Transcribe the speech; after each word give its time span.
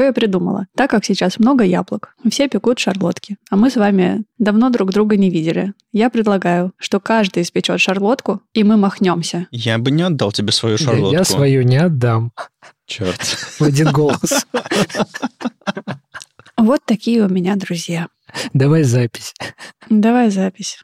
что 0.00 0.06
я 0.06 0.12
придумала? 0.14 0.66
Так 0.74 0.90
как 0.90 1.04
сейчас 1.04 1.38
много 1.38 1.62
яблок, 1.62 2.16
все 2.30 2.48
пекут 2.48 2.78
шарлотки, 2.78 3.36
а 3.50 3.56
мы 3.56 3.68
с 3.68 3.76
вами 3.76 4.24
давно 4.38 4.70
друг 4.70 4.92
друга 4.92 5.18
не 5.18 5.28
видели. 5.28 5.74
Я 5.92 6.08
предлагаю, 6.08 6.72
что 6.78 7.00
каждый 7.00 7.42
испечет 7.42 7.82
шарлотку, 7.82 8.40
и 8.54 8.64
мы 8.64 8.78
махнемся. 8.78 9.46
Я 9.50 9.76
бы 9.76 9.90
не 9.90 10.02
отдал 10.02 10.32
тебе 10.32 10.52
свою 10.52 10.78
шарлотку. 10.78 11.12
Я 11.12 11.24
свою 11.24 11.64
не 11.64 11.76
отдам. 11.76 12.32
Черт. 12.86 13.20
В 13.20 13.60
один 13.60 13.92
голос. 13.92 14.46
Вот 16.56 16.80
такие 16.86 17.22
у 17.22 17.28
меня 17.28 17.56
друзья. 17.56 18.08
Давай 18.54 18.84
запись. 18.84 19.34
Давай 19.90 20.30
запись. 20.30 20.78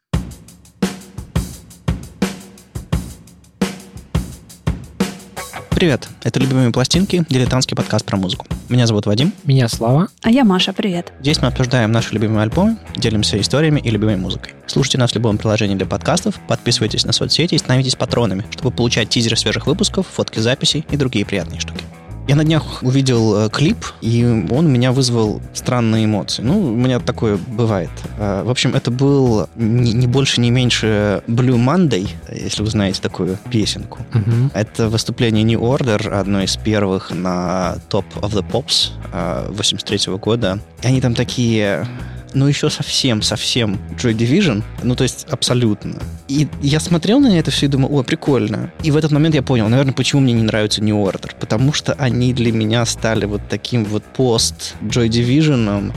Привет, 5.87 6.09
это 6.25 6.41
«Любимые 6.41 6.73
пластинки», 6.73 7.25
дилетантский 7.29 7.77
подкаст 7.77 8.05
про 8.05 8.17
музыку. 8.17 8.45
Меня 8.69 8.89
зовут 8.89 9.07
Вадим. 9.07 9.33
Меня 9.45 9.69
Слава. 9.69 10.09
А 10.21 10.33
я 10.33 10.45
Маша, 10.45 10.73
привет. 10.73 11.13
Здесь 11.21 11.41
мы 11.41 11.47
обсуждаем 11.47 11.93
наши 11.93 12.13
любимые 12.13 12.43
альбомы, 12.43 12.77
делимся 12.97 13.41
историями 13.41 13.79
и 13.79 13.91
любимой 13.91 14.17
музыкой. 14.17 14.55
Слушайте 14.67 14.99
нас 14.99 15.13
в 15.13 15.15
любом 15.15 15.39
приложении 15.39 15.77
для 15.77 15.87
подкастов, 15.87 16.41
подписывайтесь 16.49 17.05
на 17.05 17.13
соцсети 17.13 17.55
и 17.55 17.59
становитесь 17.59 17.95
патронами, 17.95 18.45
чтобы 18.51 18.73
получать 18.73 19.11
тизеры 19.11 19.37
свежих 19.37 19.69
выпусков, 19.69 20.09
фотки 20.09 20.41
записей 20.41 20.85
и 20.91 20.97
другие 20.97 21.25
приятные 21.25 21.61
штуки. 21.61 21.85
Я 22.29 22.35
на 22.35 22.45
днях 22.45 22.83
увидел 22.83 23.47
э, 23.47 23.51
клип, 23.51 23.85
и 24.01 24.25
он 24.51 24.67
у 24.67 24.69
меня 24.69 24.91
вызвал 24.91 25.41
странные 25.55 26.07
эмоции. 26.07 26.43
Ну, 26.43 26.73
у 26.73 26.75
меня 26.75 26.99
такое 26.99 27.37
бывает. 27.37 27.91
Э, 28.19 28.43
в 28.43 28.51
общем, 28.51 28.75
это 28.75 28.91
был 28.91 29.49
не, 29.55 29.93
не 29.93 30.09
больше, 30.09 30.41
не 30.41 30.51
меньше 30.51 31.23
Blue 31.29 31.57
Monday, 31.57 32.09
если 32.33 32.63
вы 32.63 32.71
знаете 32.71 33.01
такую 33.01 33.39
песенку. 33.51 34.01
Мгм. 34.13 34.51
Это 34.55 34.89
выступление 34.89 35.45
New 35.45 35.61
Order, 35.61 36.09
одно 36.09 36.43
из 36.43 36.57
первых 36.57 37.13
на 37.13 37.77
Top 37.91 38.07
of 38.17 38.33
the 38.33 38.45
Pops 38.45 38.91
83 39.53 40.17
года. 40.17 40.59
И 40.83 40.87
они 40.89 41.01
там 41.01 41.15
такие 41.15 41.87
ну, 42.37 42.47
еще 42.47 42.69
совсем-совсем 42.69 43.79
Joy 43.97 44.15
Division, 44.15 44.63
ну, 44.83 44.95
то 44.95 45.05
есть 45.05 45.27
абсолютно. 45.31 45.95
И 46.29 46.47
я 46.61 46.81
смотрел 46.81 47.19
на 47.19 47.39
это 47.39 47.51
все 47.51 47.65
и 47.65 47.69
думал, 47.69 47.89
ой, 47.91 48.05
прикольно. 48.05 48.71
И 48.83 48.91
в 48.91 48.97
этот 48.97 49.11
момент 49.11 49.35
я 49.35 49.43
понял, 49.43 49.69
наверное, 49.69 49.95
почему 49.95 50.21
мне 50.21 50.35
не 50.35 50.43
нравится 50.43 50.83
New 50.83 50.97
Order. 50.97 51.31
Потому 51.41 51.73
что 51.73 51.95
они 51.95 52.35
для 52.35 52.53
меня 52.53 52.85
стали 52.85 53.25
вот 53.25 53.41
таким 53.49 53.87
вот 53.87 54.05
пост 54.05 54.75
Joy 54.83 55.09
Division, 55.09 55.93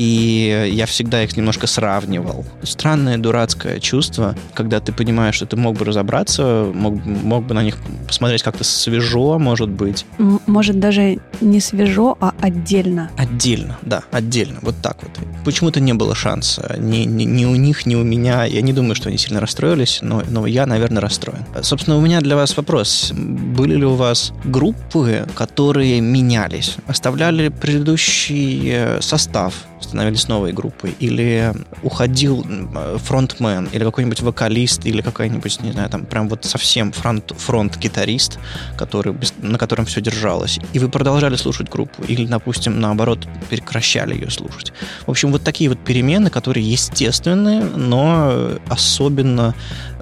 и 0.00 0.70
я 0.72 0.86
всегда 0.86 1.22
их 1.22 1.36
немножко 1.36 1.66
сравнивал. 1.66 2.46
Странное 2.62 3.18
дурацкое 3.18 3.80
чувство, 3.80 4.34
когда 4.54 4.80
ты 4.80 4.92
понимаешь, 4.92 5.34
что 5.34 5.44
ты 5.44 5.56
мог 5.56 5.76
бы 5.76 5.84
разобраться, 5.84 6.72
мог, 6.72 7.04
мог 7.04 7.46
бы 7.46 7.52
на 7.52 7.62
них 7.62 7.76
посмотреть 8.06 8.42
как-то 8.42 8.64
свежо, 8.64 9.38
может 9.38 9.68
быть. 9.68 10.06
Может, 10.46 10.80
даже 10.80 11.18
не 11.42 11.60
свежо, 11.60 12.16
а 12.18 12.32
отдельно. 12.40 13.10
Отдельно, 13.18 13.76
да, 13.82 14.02
отдельно, 14.10 14.60
вот 14.62 14.76
так 14.80 14.96
вот. 15.02 15.12
Почему-то 15.44 15.80
не 15.80 15.92
было 15.92 16.14
шанса 16.14 16.76
ни, 16.78 17.04
ни, 17.04 17.24
ни 17.24 17.44
у 17.44 17.54
них, 17.54 17.84
ни 17.84 17.94
у 17.94 18.02
меня. 18.02 18.44
Я 18.44 18.62
не 18.62 18.72
думаю, 18.72 18.94
что 18.94 19.10
они 19.10 19.18
сильно 19.18 19.38
расстроились, 19.38 19.98
но, 20.00 20.22
но 20.30 20.46
я, 20.46 20.64
наверное, 20.64 21.02
расстроен. 21.02 21.44
Собственно, 21.60 21.98
у 21.98 22.00
меня 22.00 22.22
для 22.22 22.36
вас 22.36 22.56
вопрос. 22.56 23.12
Были 23.14 23.74
ли 23.74 23.84
у 23.84 23.96
вас 23.96 24.32
группы, 24.44 25.26
которые 25.34 26.00
менялись? 26.00 26.76
Оставляли 26.86 27.48
предыдущий 27.48 28.70
э, 28.72 29.00
состав, 29.02 29.66
становились 29.80 30.28
новой 30.28 30.52
группой? 30.52 30.94
Или 30.98 31.52
уходил 31.82 32.44
э, 32.48 32.98
фронтмен, 32.98 33.68
или 33.72 33.84
какой-нибудь 33.84 34.20
вокалист, 34.20 34.86
или 34.86 35.00
какой-нибудь, 35.00 35.60
не 35.62 35.72
знаю, 35.72 35.88
там 35.90 36.06
прям 36.06 36.28
вот 36.28 36.44
совсем 36.44 36.92
фронт, 36.92 37.32
фронт-гитарист, 37.36 38.38
который, 38.76 39.14
на 39.38 39.58
котором 39.58 39.86
все 39.86 40.00
держалось, 40.00 40.58
и 40.72 40.78
вы 40.78 40.88
продолжали 40.88 41.36
слушать 41.36 41.68
группу, 41.68 42.02
или, 42.04 42.26
допустим, 42.26 42.80
наоборот, 42.80 43.26
прекращали 43.48 44.14
ее 44.14 44.30
слушать. 44.30 44.72
В 45.06 45.10
общем, 45.10 45.32
вот 45.32 45.42
такие 45.42 45.70
вот 45.70 45.78
перемены, 45.78 46.30
которые 46.30 46.70
естественные, 46.70 47.62
но 47.62 48.58
особенно 48.68 49.54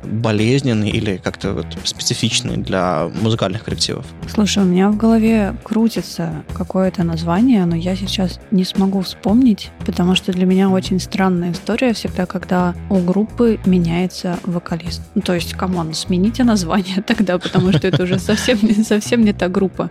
болезненные 0.05 0.91
или 0.91 1.17
как-то 1.17 1.53
вот 1.53 1.67
специфичные 1.85 2.57
для 2.57 3.11
музыкальных 3.21 3.65
коллективов. 3.65 4.07
Слушай, 4.29 4.63
у 4.63 4.67
меня 4.67 4.91
в 4.91 4.97
голове 4.97 5.55
крутится 5.65 6.45
какое-то 6.55 7.05
название, 7.05 7.65
но 7.65 7.77
я 7.77 7.97
сейчас 7.97 8.41
не 8.51 8.65
смогу 8.65 9.01
вспомнить, 9.03 9.71
потому 9.87 10.15
что 10.15 10.33
для 10.33 10.47
меня 10.47 10.71
очень 10.71 11.01
странная 11.01 11.53
история 11.53 11.93
всегда, 11.93 12.27
когда 12.27 12.75
у 12.91 12.99
группы 12.99 13.59
меняется 13.67 14.39
вокалист. 14.45 15.03
Ну, 15.15 15.23
то 15.23 15.35
есть, 15.35 15.55
come 15.55 15.78
on, 15.78 15.95
смените 15.95 16.45
название 16.45 17.03
тогда, 17.07 17.39
потому 17.39 17.73
что 17.73 17.87
это 17.87 18.03
уже 18.03 18.19
совсем, 18.19 18.59
не- 18.63 18.85
совсем 18.85 19.25
не 19.25 19.33
та 19.33 19.49
группа. 19.49 19.91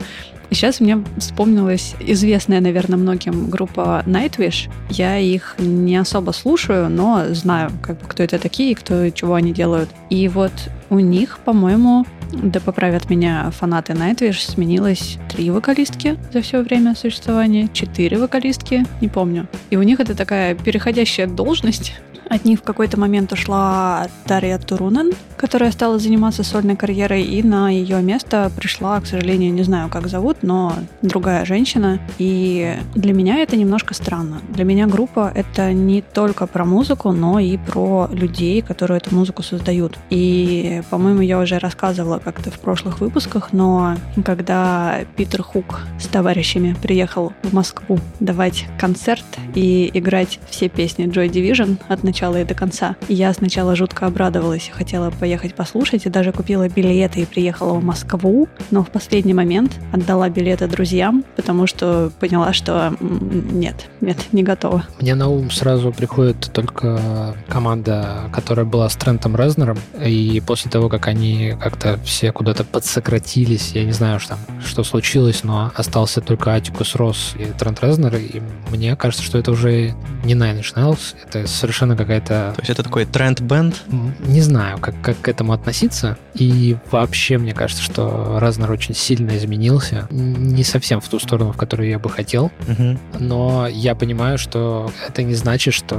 Сейчас 0.50 0.80
мне 0.80 1.04
вспомнилась 1.18 1.94
известная, 2.00 2.62
наверное, 2.62 2.98
многим 2.98 3.50
группа 3.50 4.04
Nightwish. 4.06 4.70
Я 4.90 5.18
их 5.18 5.56
не 5.58 5.98
особо 5.98 6.32
слушаю, 6.32 6.90
но 6.90 7.26
знаю, 7.32 7.72
как 7.82 7.98
кто 8.08 8.24
это 8.24 8.40
такие, 8.40 8.74
кто 8.76 9.10
чего 9.10 9.34
они 9.34 9.52
делают. 9.52 9.90
И 10.10 10.28
вот 10.28 10.54
у 10.90 11.00
них, 11.00 11.40
по-моему, 11.40 12.06
да 12.32 12.60
поправят 12.60 13.10
меня 13.10 13.50
фанаты 13.52 13.94
Nightwish, 13.94 14.52
сменилось 14.52 15.18
три 15.30 15.50
вокалистки 15.50 16.18
за 16.32 16.42
все 16.42 16.62
время 16.62 16.96
существования, 16.96 17.70
четыре 17.74 18.18
вокалистки, 18.18 18.86
не 19.02 19.08
помню. 19.08 19.48
И 19.70 19.78
у 19.78 19.84
них 19.84 20.00
это 20.00 20.16
такая 20.16 20.56
переходящая 20.56 21.28
должность. 21.28 21.94
От 22.30 22.46
них 22.46 22.60
в 22.60 22.64
какой-то 22.64 23.00
момент 23.00 23.32
ушла 23.32 24.08
Дарья 24.26 24.58
Турунен, 24.58 25.14
которая 25.38 25.72
стала 25.72 25.98
заниматься 26.00 26.44
сольной 26.44 26.76
карьерой, 26.76 27.24
и 27.24 27.42
на 27.44 27.70
ее 27.70 28.02
место 28.02 28.52
пришла, 28.56 29.00
к 29.00 29.06
сожалению, 29.06 29.54
не 29.54 29.64
знаю, 29.64 29.90
как 29.90 30.08
зовут, 30.08 30.38
но 30.42 30.74
другая 31.02 31.46
женщина. 31.46 32.00
И 32.18 32.76
для 32.96 33.14
меня 33.14 33.38
это 33.38 33.56
немножко 33.56 33.94
странно. 33.94 34.42
Для 34.50 34.66
меня 34.66 34.88
группа— 34.88 35.32
это 35.36 35.72
не 35.74 36.02
только 36.02 36.48
про 36.48 36.66
музыку, 36.66 37.12
но 37.12 37.40
и 37.40 37.58
про 37.58 38.10
людей, 38.12 38.62
которые 38.62 38.98
эту 38.98 39.16
музыку 39.16 39.44
создают. 39.44 39.98
И, 40.10 40.82
по-моему, 40.90 41.22
я 41.22 41.40
уже 41.40 41.60
рассказывала 41.60 42.20
как-то 42.20 42.52
в 42.52 42.60
прошлых 42.60 43.00
выпусках, 43.00 43.54
но 43.54 43.96
когда 44.26 45.00
Питер 45.16 45.44
Хук 45.44 45.82
с 46.00 46.08
товарищами 46.08 46.76
приехал 46.82 47.34
в 47.44 47.54
Москву 47.54 48.00
давать 48.20 48.66
концерт 48.78 49.26
и 49.56 49.90
играть 49.94 50.40
все 50.50 50.68
песни 50.68 51.06
Joy 51.06 51.30
Division 51.30 51.78
от 51.88 52.04
начала 52.04 52.17
и 52.18 52.44
до 52.44 52.54
конца, 52.54 52.96
я 53.08 53.32
сначала 53.34 53.76
жутко 53.76 54.08
обрадовалась 54.08 54.68
и 54.68 54.72
хотела 54.72 55.12
поехать 55.12 55.54
послушать, 55.54 56.06
и 56.06 56.10
даже 56.10 56.32
купила 56.32 56.68
билеты 56.68 57.22
и 57.22 57.26
приехала 57.26 57.74
в 57.74 57.84
Москву, 57.84 58.48
но 58.72 58.84
в 58.84 58.90
последний 58.90 59.34
момент 59.34 59.74
отдала 59.92 60.30
билеты 60.30 60.68
друзьям, 60.68 61.24
потому 61.36 61.68
что 61.68 62.12
поняла, 62.20 62.54
что 62.54 62.96
нет, 63.00 63.88
нет, 64.02 64.18
не 64.32 64.44
готова. 64.44 64.84
Мне 65.00 65.16
на 65.16 65.28
ум 65.28 65.52
сразу 65.52 65.92
приходит 65.92 66.50
только 66.54 67.36
команда, 67.48 68.30
которая 68.34 68.66
была 68.66 68.90
с 68.90 68.96
Трентом 68.96 69.36
Резнером, 69.36 69.78
и 70.04 70.42
после 70.46 70.72
того, 70.72 70.90
как 70.90 71.08
они 71.08 71.56
как-то 71.62 72.00
все 72.04 72.32
куда-то 72.32 72.64
подсократились, 72.64 73.74
я 73.74 73.84
не 73.84 73.92
знаю, 73.92 74.20
что 74.20 74.30
там, 74.30 74.40
что 74.66 74.84
случилось, 74.84 75.44
но 75.44 75.72
остался 75.76 76.22
только 76.22 76.54
Атикус 76.54 76.96
Росс 76.96 77.36
и 77.38 77.46
Трент 77.46 77.84
Резнер, 77.84 78.16
и 78.16 78.42
мне 78.72 78.96
кажется, 78.96 79.24
что 79.24 79.38
это 79.38 79.52
уже 79.52 79.94
не 80.24 80.34
Nine 80.34 80.62
Inch 80.62 80.76
Nails, 80.76 81.16
это 81.24 81.48
совершенно 81.48 81.96
какая-то 82.08 82.54
То 82.56 82.62
есть 82.62 82.70
это 82.70 82.84
такой 82.84 83.06
тренд-бенд. 83.06 83.84
Не 84.26 84.42
знаю, 84.42 84.78
как, 84.80 84.96
как 85.02 85.20
к 85.20 85.28
этому 85.28 85.52
относиться. 85.54 86.18
И 86.34 86.78
вообще, 86.92 87.38
мне 87.38 87.54
кажется, 87.54 87.84
что 87.84 88.38
Разнер 88.40 88.72
очень 88.72 88.96
сильно 88.96 89.36
изменился. 89.38 90.08
Не 90.10 90.64
совсем 90.64 91.02
в 91.02 91.08
ту 91.10 91.20
сторону, 91.20 91.52
в 91.52 91.58
которую 91.58 91.90
я 91.90 92.00
бы 92.00 92.10
хотел. 92.10 92.52
Мгм. 92.68 93.00
Но 93.20 93.68
я 93.68 93.96
понимаю, 93.96 94.38
что 94.38 94.92
это 95.08 95.24
не 95.24 95.34
значит, 95.36 95.74
что 95.74 95.96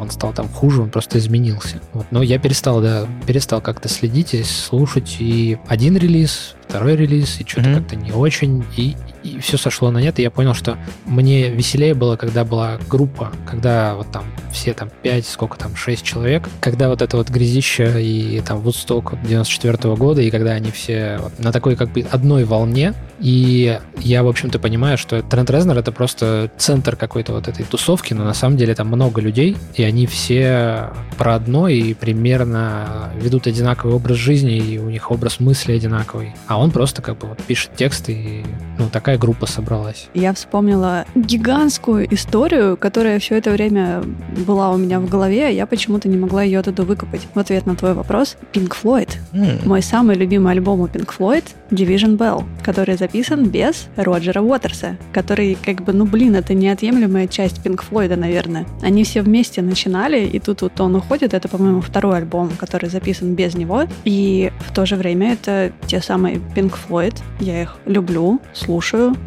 он 0.00 0.10
стал 0.10 0.32
там 0.32 0.48
хуже, 0.48 0.82
он 0.82 0.90
просто 0.90 1.18
изменился. 1.18 1.80
Вот. 1.92 2.06
Но 2.10 2.22
я 2.22 2.38
перестал, 2.38 2.80
да, 2.80 3.06
перестал 3.26 3.60
как-то 3.60 3.88
следить 3.88 4.34
и 4.34 4.42
слушать. 4.42 5.16
И 5.18 5.58
один 5.68 5.96
релиз, 5.96 6.54
второй 6.66 6.96
релиз, 6.96 7.40
и 7.40 7.44
что-то 7.46 7.68
Мгм. 7.68 7.78
как-то 7.80 7.96
не 7.96 8.12
очень. 8.12 8.64
И, 8.76 8.96
и 9.22 9.38
все 9.38 9.56
сошло 9.56 9.90
на 9.90 9.98
нет, 9.98 10.18
и 10.18 10.22
я 10.22 10.30
понял, 10.30 10.54
что 10.54 10.76
мне 11.06 11.50
веселее 11.50 11.94
было, 11.94 12.16
когда 12.16 12.44
была 12.44 12.78
группа, 12.88 13.32
когда 13.46 13.94
вот 13.94 14.10
там 14.10 14.24
все 14.52 14.74
там 14.74 14.90
5, 15.02 15.26
сколько 15.26 15.58
там, 15.58 15.74
6 15.74 16.04
человек, 16.04 16.48
когда 16.60 16.88
вот 16.88 17.02
это 17.02 17.16
вот 17.16 17.30
грязище 17.30 18.02
и 18.02 18.40
там 18.40 18.60
Вудсток 18.60 19.14
94 19.22 19.94
года, 19.96 20.20
и 20.22 20.30
когда 20.30 20.52
они 20.52 20.70
все 20.70 21.18
вот 21.20 21.38
на 21.38 21.52
такой 21.52 21.76
как 21.76 21.92
бы 21.92 22.04
одной 22.10 22.44
волне, 22.44 22.94
и 23.18 23.78
я, 23.98 24.22
в 24.24 24.28
общем-то, 24.28 24.58
понимаю, 24.58 24.98
что 24.98 25.22
Трент 25.22 25.48
Резнер 25.50 25.78
это 25.78 25.92
просто 25.92 26.50
центр 26.58 26.96
какой-то 26.96 27.32
вот 27.32 27.48
этой 27.48 27.64
тусовки, 27.64 28.14
но 28.14 28.24
на 28.24 28.34
самом 28.34 28.56
деле 28.56 28.74
там 28.74 28.88
много 28.88 29.20
людей, 29.20 29.56
и 29.74 29.82
они 29.84 30.06
все 30.06 30.90
про 31.16 31.36
одно 31.36 31.68
и 31.68 31.94
примерно 31.94 33.10
ведут 33.16 33.46
одинаковый 33.46 33.94
образ 33.94 34.16
жизни, 34.16 34.56
и 34.56 34.78
у 34.78 34.90
них 34.90 35.10
образ 35.10 35.38
мысли 35.40 35.72
одинаковый. 35.72 36.34
А 36.48 36.58
он 36.58 36.72
просто 36.72 37.00
как 37.00 37.18
бы 37.18 37.28
вот 37.28 37.42
пишет 37.42 37.70
текст 37.76 38.08
и, 38.08 38.44
ну, 38.82 38.90
такая 38.90 39.16
группа 39.16 39.46
собралась. 39.46 40.08
Я 40.14 40.34
вспомнила 40.34 41.04
гигантскую 41.14 42.12
историю, 42.12 42.76
которая 42.76 43.18
все 43.20 43.36
это 43.36 43.50
время 43.50 44.02
была 44.46 44.72
у 44.72 44.76
меня 44.76 44.98
в 44.98 45.08
голове, 45.08 45.46
а 45.46 45.50
я 45.50 45.66
почему-то 45.66 46.08
не 46.08 46.16
могла 46.16 46.42
ее 46.42 46.58
оттуда 46.58 46.82
выкопать. 46.82 47.20
В 47.34 47.38
ответ 47.38 47.64
на 47.66 47.76
твой 47.76 47.94
вопрос, 47.94 48.36
Pink 48.52 48.74
Floyd. 48.82 49.10
Mm. 49.32 49.66
Мой 49.68 49.82
самый 49.82 50.16
любимый 50.16 50.52
альбом 50.52 50.80
у 50.80 50.86
Pink 50.86 51.10
Floyd 51.16 51.44
Division 51.70 52.16
Bell, 52.16 52.44
который 52.64 52.96
записан 52.96 53.48
без 53.48 53.86
Роджера 53.94 54.40
Уотерса, 54.40 54.96
который, 55.12 55.56
как 55.64 55.84
бы, 55.84 55.92
ну 55.92 56.04
блин, 56.04 56.34
это 56.34 56.54
неотъемлемая 56.54 57.28
часть 57.28 57.64
Pink 57.64 57.82
Floyd, 57.88 58.16
наверное. 58.16 58.66
Они 58.82 59.04
все 59.04 59.22
вместе 59.22 59.62
начинали, 59.62 60.26
и 60.26 60.40
тут 60.40 60.62
вот 60.62 60.80
он 60.80 60.96
уходит, 60.96 61.34
это, 61.34 61.48
по-моему, 61.48 61.80
второй 61.80 62.16
альбом, 62.16 62.50
который 62.58 62.90
записан 62.90 63.34
без 63.34 63.54
него, 63.54 63.84
и 64.04 64.50
в 64.66 64.74
то 64.74 64.86
же 64.86 64.96
время 64.96 65.34
это 65.34 65.72
те 65.86 66.00
самые 66.00 66.40
Pink 66.56 66.74
Floyd, 66.88 67.14
я 67.38 67.62
их 67.62 67.76
люблю, 67.86 68.40
слушаю, 68.52 68.71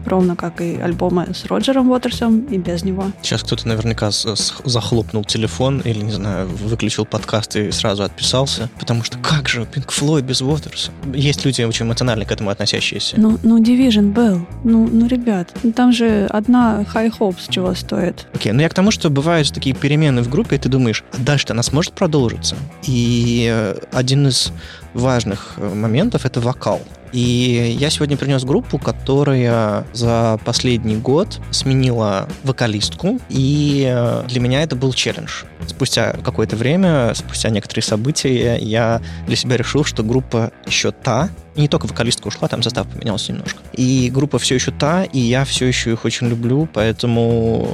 ровно 0.05 0.35
как 0.35 0.61
и 0.61 0.75
альбомы 0.75 1.27
с 1.33 1.45
Роджером 1.45 1.91
Уотерсом 1.91 2.41
и 2.45 2.57
без 2.57 2.83
него. 2.83 3.05
Сейчас 3.21 3.43
кто-то 3.43 3.67
наверняка 3.67 4.09
захлопнул 4.11 5.23
телефон 5.23 5.81
или, 5.81 5.99
не 5.99 6.11
знаю, 6.11 6.47
выключил 6.47 7.05
подкаст 7.05 7.55
и 7.55 7.71
сразу 7.71 8.03
отписался, 8.03 8.69
потому 8.79 9.03
что 9.03 9.17
как 9.19 9.49
же 9.49 9.61
Pink 9.61 9.87
Floyd 9.87 10.21
без 10.21 10.41
Уотерса? 10.41 10.91
Есть 11.13 11.45
люди 11.45 11.61
очень 11.61 11.85
эмоционально 11.85 12.25
к 12.25 12.31
этому 12.31 12.49
относящиеся. 12.49 13.15
Ну, 13.19 13.37
ну 13.43 13.61
Division 13.61 14.11
был. 14.11 14.45
Ну, 14.63 14.87
ну, 14.91 15.07
ребят, 15.07 15.49
ну, 15.63 15.71
там 15.71 15.91
же 15.91 16.27
одна 16.29 16.85
High 16.93 17.13
Hopes 17.19 17.47
чего 17.49 17.73
стоит. 17.75 18.27
Окей, 18.33 18.51
okay, 18.51 18.55
ну 18.55 18.61
я 18.61 18.69
к 18.69 18.73
тому, 18.73 18.91
что 18.91 19.09
бывают 19.09 19.51
такие 19.53 19.75
перемены 19.75 20.21
в 20.21 20.29
группе, 20.29 20.55
и 20.55 20.59
ты 20.59 20.69
думаешь, 20.69 21.03
а 21.13 21.17
дальше 21.17 21.45
она 21.49 21.63
сможет 21.63 21.93
продолжиться? 21.93 22.55
И 22.83 23.49
э, 23.51 23.77
один 23.91 24.27
из 24.27 24.51
важных 24.95 25.53
э, 25.57 25.73
моментов— 25.73 26.25
это 26.25 26.41
вокал. 26.41 26.81
И 27.11 27.77
я 27.79 27.89
сегодня 27.89 28.17
принес 28.17 28.43
группу, 28.43 28.77
которая 28.77 29.85
за 29.93 30.39
последний 30.43 30.97
год 30.97 31.39
сменила 31.51 32.27
вокалистку, 32.43 33.19
и 33.29 33.85
э, 33.87 34.23
для 34.27 34.39
меня 34.41 34.63
это 34.63 34.75
был 34.75 34.91
челлендж. 34.93 35.43
Спустя 35.67 36.15
какое-то 36.23 36.55
время, 36.55 37.13
спустя 37.13 37.49
некоторые 37.49 37.83
события, 37.83 38.57
я 38.57 39.01
для 39.27 39.35
себя 39.35 39.57
решил, 39.57 39.83
что 39.83 40.03
группа 40.03 40.51
еще 40.65 40.91
та, 40.91 41.29
не 41.55 41.67
только 41.67 41.87
вокалистка 41.87 42.27
ушла, 42.27 42.47
там 42.47 42.63
состав 42.63 42.87
поменялся 42.87 43.31
немножко. 43.31 43.59
И 43.73 44.09
группа 44.13 44.39
все 44.39 44.55
еще 44.55 44.71
та, 44.71 45.03
и 45.03 45.19
я 45.19 45.45
все 45.45 45.65
еще 45.65 45.93
их 45.93 46.05
очень 46.05 46.27
люблю, 46.27 46.67
поэтому 46.73 47.67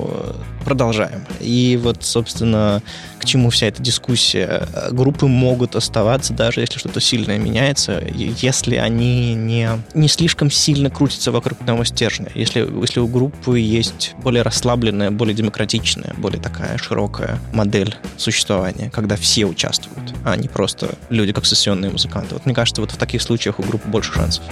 продолжаем. 0.65 1.25
И 1.39 1.79
вот, 1.81 2.03
собственно, 2.03 2.81
к 3.19 3.25
чему 3.25 3.49
вся 3.49 3.67
эта 3.67 3.81
дискуссия. 3.81 4.67
Группы 4.91 5.27
могут 5.27 5.75
оставаться, 5.75 6.33
даже 6.33 6.61
если 6.61 6.79
что-то 6.79 6.99
сильное 6.99 7.37
меняется, 7.37 8.01
если 8.13 8.75
они 8.75 9.33
не, 9.35 9.69
не 9.93 10.07
слишком 10.07 10.49
сильно 10.49 10.89
крутятся 10.89 11.31
вокруг 11.31 11.61
одного 11.61 11.83
стержня. 11.83 12.29
Если, 12.35 12.67
если 12.81 12.99
у 12.99 13.07
группы 13.07 13.59
есть 13.59 14.13
более 14.23 14.43
расслабленная, 14.43 15.11
более 15.11 15.35
демократичная, 15.35 16.13
более 16.17 16.41
такая 16.41 16.77
широкая 16.77 17.39
модель 17.53 17.95
существования, 18.17 18.89
когда 18.89 19.15
все 19.15 19.45
участвуют, 19.45 20.13
а 20.23 20.35
не 20.35 20.47
просто 20.47 20.95
люди 21.09 21.33
как 21.33 21.45
сессионные 21.45 21.91
музыканты. 21.91 22.35
Вот 22.35 22.45
мне 22.45 22.55
кажется, 22.55 22.81
вот 22.81 22.91
в 22.91 22.97
таких 22.97 23.21
случаях 23.21 23.59
у 23.59 23.63
группы 23.71 23.87
больше 23.87 24.11
шансов. 24.11 24.43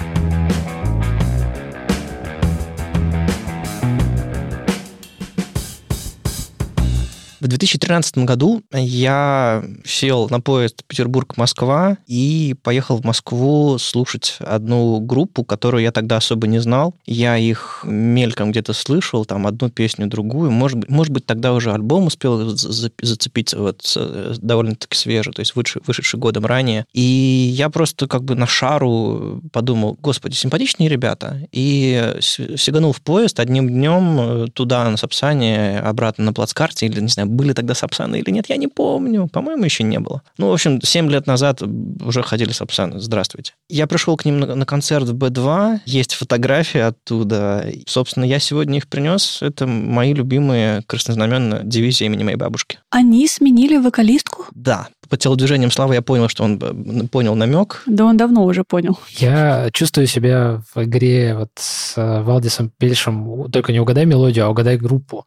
В 7.39 7.47
2013 7.47 8.19
году 8.19 8.61
я 8.73 9.63
сел 9.85 10.27
на 10.29 10.41
поезд 10.41 10.83
Петербург-Москва 10.85 11.97
и 12.05 12.53
поехал 12.63 12.97
в 12.97 13.05
Москву 13.05 13.77
слушать 13.77 14.37
одну 14.39 14.99
группу, 14.99 15.45
которую 15.45 15.81
я 15.83 15.93
тогда 15.93 16.17
особо 16.17 16.47
не 16.47 16.59
знал. 16.59 16.95
Я 17.05 17.37
их 17.37 17.81
мельком 17.83 18.51
где-то 18.51 18.73
слышал, 18.73 19.23
там 19.23 19.47
одну 19.47 19.69
песню, 19.69 20.07
другую. 20.07 20.51
Может 20.51 20.79
быть, 20.79 20.89
может 20.89 21.13
быть 21.13 21.25
тогда 21.25 21.53
уже 21.53 21.71
альбом 21.71 22.07
успел 22.07 22.49
зацепиться 22.49 23.57
вот 23.57 23.97
довольно-таки 24.41 24.97
свежий, 24.97 25.31
то 25.31 25.39
есть 25.39 25.53
вышедший, 25.55 26.19
годом 26.19 26.45
ранее. 26.45 26.85
И 26.93 27.01
я 27.01 27.69
просто 27.69 28.07
как 28.07 28.23
бы 28.23 28.35
на 28.35 28.47
шару 28.47 29.41
подумал, 29.53 29.97
господи, 30.01 30.35
симпатичные 30.35 30.89
ребята. 30.89 31.47
И 31.53 32.15
сиганул 32.19 32.91
в 32.91 33.01
поезд 33.01 33.39
одним 33.39 33.69
днем 33.69 34.49
туда, 34.51 34.89
на 34.89 34.97
Сапсане, 34.97 35.79
обратно 35.79 36.25
на 36.25 36.33
плацкарте, 36.33 36.87
или, 36.87 36.99
не 36.99 37.07
знаю, 37.07 37.28
были 37.29 37.53
тогда 37.53 37.73
Сапсаны 37.73 38.19
или 38.19 38.31
нет, 38.31 38.49
я 38.49 38.57
не 38.57 38.67
помню. 38.67 39.27
По-моему, 39.27 39.63
еще 39.63 39.83
не 39.83 39.99
было. 39.99 40.21
Ну, 40.37 40.49
в 40.49 40.53
общем, 40.53 40.81
7 40.81 41.09
лет 41.09 41.27
назад 41.27 41.61
уже 41.61 42.23
ходили 42.23 42.51
Сапсаны. 42.51 42.99
Здравствуйте. 42.99 43.53
Я 43.69 43.87
пришел 43.87 44.17
к 44.17 44.25
ним 44.25 44.39
на, 44.39 44.55
на 44.55 44.65
концерт 44.65 45.07
в 45.07 45.15
Б2. 45.15 45.81
Есть 45.85 46.13
фотографии 46.13 46.79
оттуда. 46.79 47.65
Собственно, 47.87 48.25
я 48.25 48.39
сегодня 48.39 48.77
их 48.77 48.87
принес. 48.87 49.41
Это 49.41 49.67
мои 49.67 50.13
любимые 50.13 50.81
краснознаменные 50.87 51.61
дивизии 51.63 52.05
имени 52.05 52.23
моей 52.23 52.37
бабушки. 52.37 52.79
Они 52.89 53.27
сменили 53.27 53.77
вокалистку? 53.77 54.45
Да. 54.53 54.87
По 55.09 55.17
телодвижениям 55.17 55.71
Славы 55.71 55.95
я 55.95 56.01
понял, 56.03 56.29
что 56.29 56.43
он 56.43 56.59
э, 56.61 57.07
понял 57.07 57.35
намек. 57.35 57.81
Да 57.87 58.05
он 58.05 58.15
давно 58.15 58.45
уже 58.45 58.63
понял. 58.63 58.99
Я 59.17 59.69
чувствую 59.73 60.05
себя 60.05 60.61
в 60.73 60.83
игре 60.83 61.35
вот 61.35 61.49
с 61.55 61.97
э, 61.97 62.21
Валдисом 62.21 62.71
Пельшем. 62.77 63.49
Только 63.51 63.71
не 63.71 63.79
угадай 63.79 64.05
мелодию, 64.05 64.45
а 64.45 64.49
угадай 64.49 64.77
группу. 64.77 65.25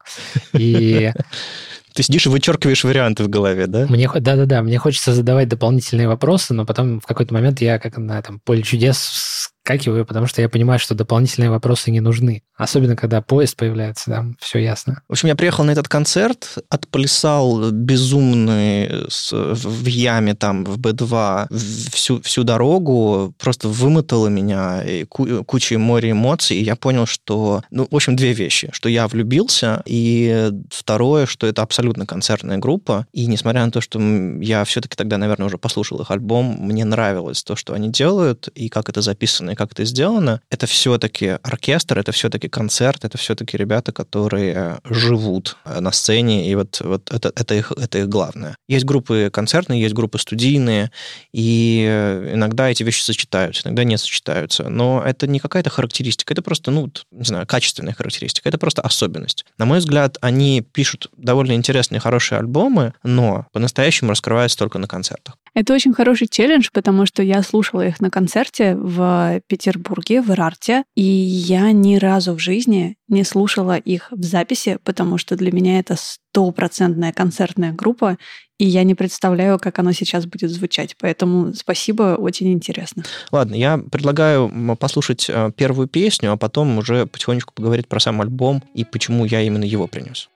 И 0.53 1.13
ты 1.93 2.03
сидишь 2.03 2.27
и 2.27 2.29
вычеркиваешь 2.29 2.85
варианты 2.85 3.25
в 3.25 3.29
голове, 3.29 3.67
да? 3.67 3.87
Мне, 3.89 4.09
да-да-да, 4.09 4.63
мне 4.63 4.79
хочется 4.79 5.13
задавать 5.13 5.49
дополнительные 5.49 6.09
вопросы, 6.09 6.55
но 6.55 6.67
потом 6.67 7.01
в 7.01 7.07
какой-то 7.07 7.35
момент 7.35 7.61
я, 7.61 7.79
как 7.79 7.97
на 7.99 8.19
этом 8.19 8.41
поле 8.41 8.63
чудес, 8.63 9.51
вскакиваю, 9.63 10.05
потому 10.05 10.27
что 10.27 10.43
я 10.43 10.49
понимаю, 10.49 10.79
что 10.81 10.95
дополнительные 10.95 11.51
вопросы 11.51 11.91
не 11.91 12.01
нужны. 12.01 12.43
Особенно, 12.57 12.97
когда 12.97 13.23
поезд 13.23 13.57
появляется, 13.57 14.11
там 14.11 14.37
все 14.41 14.59
ясно. 14.59 15.03
В 15.09 15.13
общем, 15.13 15.29
я 15.29 15.37
приехал 15.37 15.65
на 15.65 15.71
этот 15.71 15.89
концерт, 15.89 16.59
отплясал 16.69 17.71
безумный 17.71 19.07
с, 19.09 19.33
в 19.33 19.87
яме 19.87 20.35
там 20.35 20.65
в 20.65 20.79
Б2 20.79 21.47
всю, 21.93 22.21
всю 22.23 22.43
дорогу, 22.43 23.35
просто 23.39 23.69
вымотало 23.69 24.29
меня 24.29 24.83
и 24.83 25.05
ку, 25.05 25.45
кучей 25.45 25.77
море 25.77 26.11
эмоций, 26.11 26.57
и 26.57 26.65
я 26.65 26.75
понял, 26.75 27.07
что, 27.07 27.63
ну, 27.71 27.87
в 27.89 27.95
общем, 27.95 28.17
две 28.17 28.33
вещи, 28.33 28.71
что 28.73 28.89
я 28.89 29.07
влюбился, 29.07 29.83
и 29.87 30.51
второе, 30.71 31.27
что 31.27 31.47
это 31.47 31.63
абсолютно 31.63 32.05
концертная 32.05 32.59
группа, 32.59 33.07
и 33.13 33.27
несмотря 33.27 33.65
на 33.65 33.71
то, 33.71 33.81
что 33.81 34.01
я 34.41 34.65
все-таки 34.65 34.97
тогда, 34.97 35.19
наверное, 35.19 35.47
уже 35.47 35.59
послушал 35.59 36.01
их 36.01 36.11
альбом, 36.11 36.57
мне 36.59 36.85
нравилось 36.85 37.45
то, 37.45 37.55
что 37.55 37.75
они 37.75 37.91
делают, 37.91 38.49
и 38.49 38.69
как 38.69 38.89
это 38.89 39.03
записано, 39.03 39.52
и 39.53 39.55
как 39.55 39.73
это 39.73 39.85
сделано, 39.85 40.41
это 40.51 40.67
все-таки 40.67 41.39
оркестр, 41.43 41.99
это 41.99 42.13
все-таки 42.13 42.49
концерт, 42.49 43.05
это 43.05 43.19
все-таки 43.19 43.57
ребята, 43.57 43.93
которые 43.93 44.79
живут 44.85 45.57
на 45.65 45.93
сцене, 45.93 46.51
и 46.51 46.55
вот, 46.55 46.81
вот 46.83 47.11
это, 47.13 47.33
это, 47.35 47.55
их, 47.55 47.73
это 47.77 47.99
их 47.99 48.09
главное. 48.09 48.57
Есть 48.69 48.85
группы 48.85 49.31
концертные, 49.33 49.81
есть 49.81 49.95
группы 49.95 50.19
студийные, 50.19 50.91
и 51.33 51.85
иногда 52.33 52.71
эти 52.71 52.83
вещи 52.83 53.03
сочетаются, 53.03 53.63
иногда 53.65 53.85
не 53.85 53.97
сочетаются, 53.97 54.69
но 54.69 55.03
это 55.05 55.27
не 55.27 55.39
какая-то 55.39 55.71
характеристика, 55.71 56.35
это 56.35 56.43
просто, 56.43 56.71
ну, 56.71 56.91
не 57.11 57.25
знаю, 57.25 57.47
качественная 57.47 57.95
характеристика, 57.95 58.49
это 58.49 58.59
просто 58.59 58.83
особенность. 58.83 59.45
На 59.59 59.65
мой 59.65 59.79
взгляд, 59.79 60.19
они 60.21 60.63
пишут 60.63 61.11
довольно 61.17 61.53
интересные, 61.53 62.01
хорошие 62.01 62.39
альбомы, 62.39 62.95
но 63.03 63.47
по-настоящему 63.53 64.11
раскрываются 64.11 64.59
только 64.59 64.79
на 64.79 64.89
концертах. 64.89 65.37
Это 65.55 65.75
очень 65.75 65.93
хороший 65.93 66.29
челлендж, 66.29 66.69
потому 66.73 67.05
что 67.05 67.23
я 67.23 67.43
слушала 67.43 67.87
их 67.87 68.01
на 68.01 68.11
концерте 68.11 68.75
в 68.75 69.43
Петербурге, 69.47 70.23
в 70.23 70.31
Ирарте, 70.31 70.85
и 70.95 71.03
я 71.03 71.73
ни 71.73 71.97
разу 71.97 72.33
в 72.35 72.39
жизни 72.39 72.97
не 73.09 73.23
слушала 73.25 73.77
их 73.77 74.09
в 74.11 74.23
записи, 74.23 74.79
потому 74.83 75.19
что 75.19 75.37
для 75.37 75.53
меня 75.53 75.79
это 75.79 75.97
стопроцентная 75.99 77.13
концертная 77.13 77.73
группа, 77.73 78.17
и 78.59 78.65
я 78.65 78.85
не 78.85 78.95
представляю, 78.95 79.59
как 79.59 79.79
оно 79.79 79.93
сейчас 79.93 80.25
будет 80.25 80.51
звучать. 80.51 80.97
Поэтому 80.99 81.53
спасибо, 81.53 82.17
очень 82.19 82.51
интересно. 82.53 83.03
Ладно, 83.31 83.55
я 83.55 83.77
предлагаю 83.77 84.51
послушать 84.79 85.29
э, 85.29 85.51
первую 85.55 85.89
песню, 85.89 86.33
а 86.33 86.37
потом 86.39 86.79
уже 86.79 87.07
потихонечку 87.07 87.53
поговорить 87.53 87.89
про 87.89 88.01
сам 88.01 88.23
альбом 88.23 88.63
и 88.73 88.85
почему 88.85 89.27
я 89.27 89.43
именно 89.43 89.65
его 89.65 89.87
принес. 89.87 90.31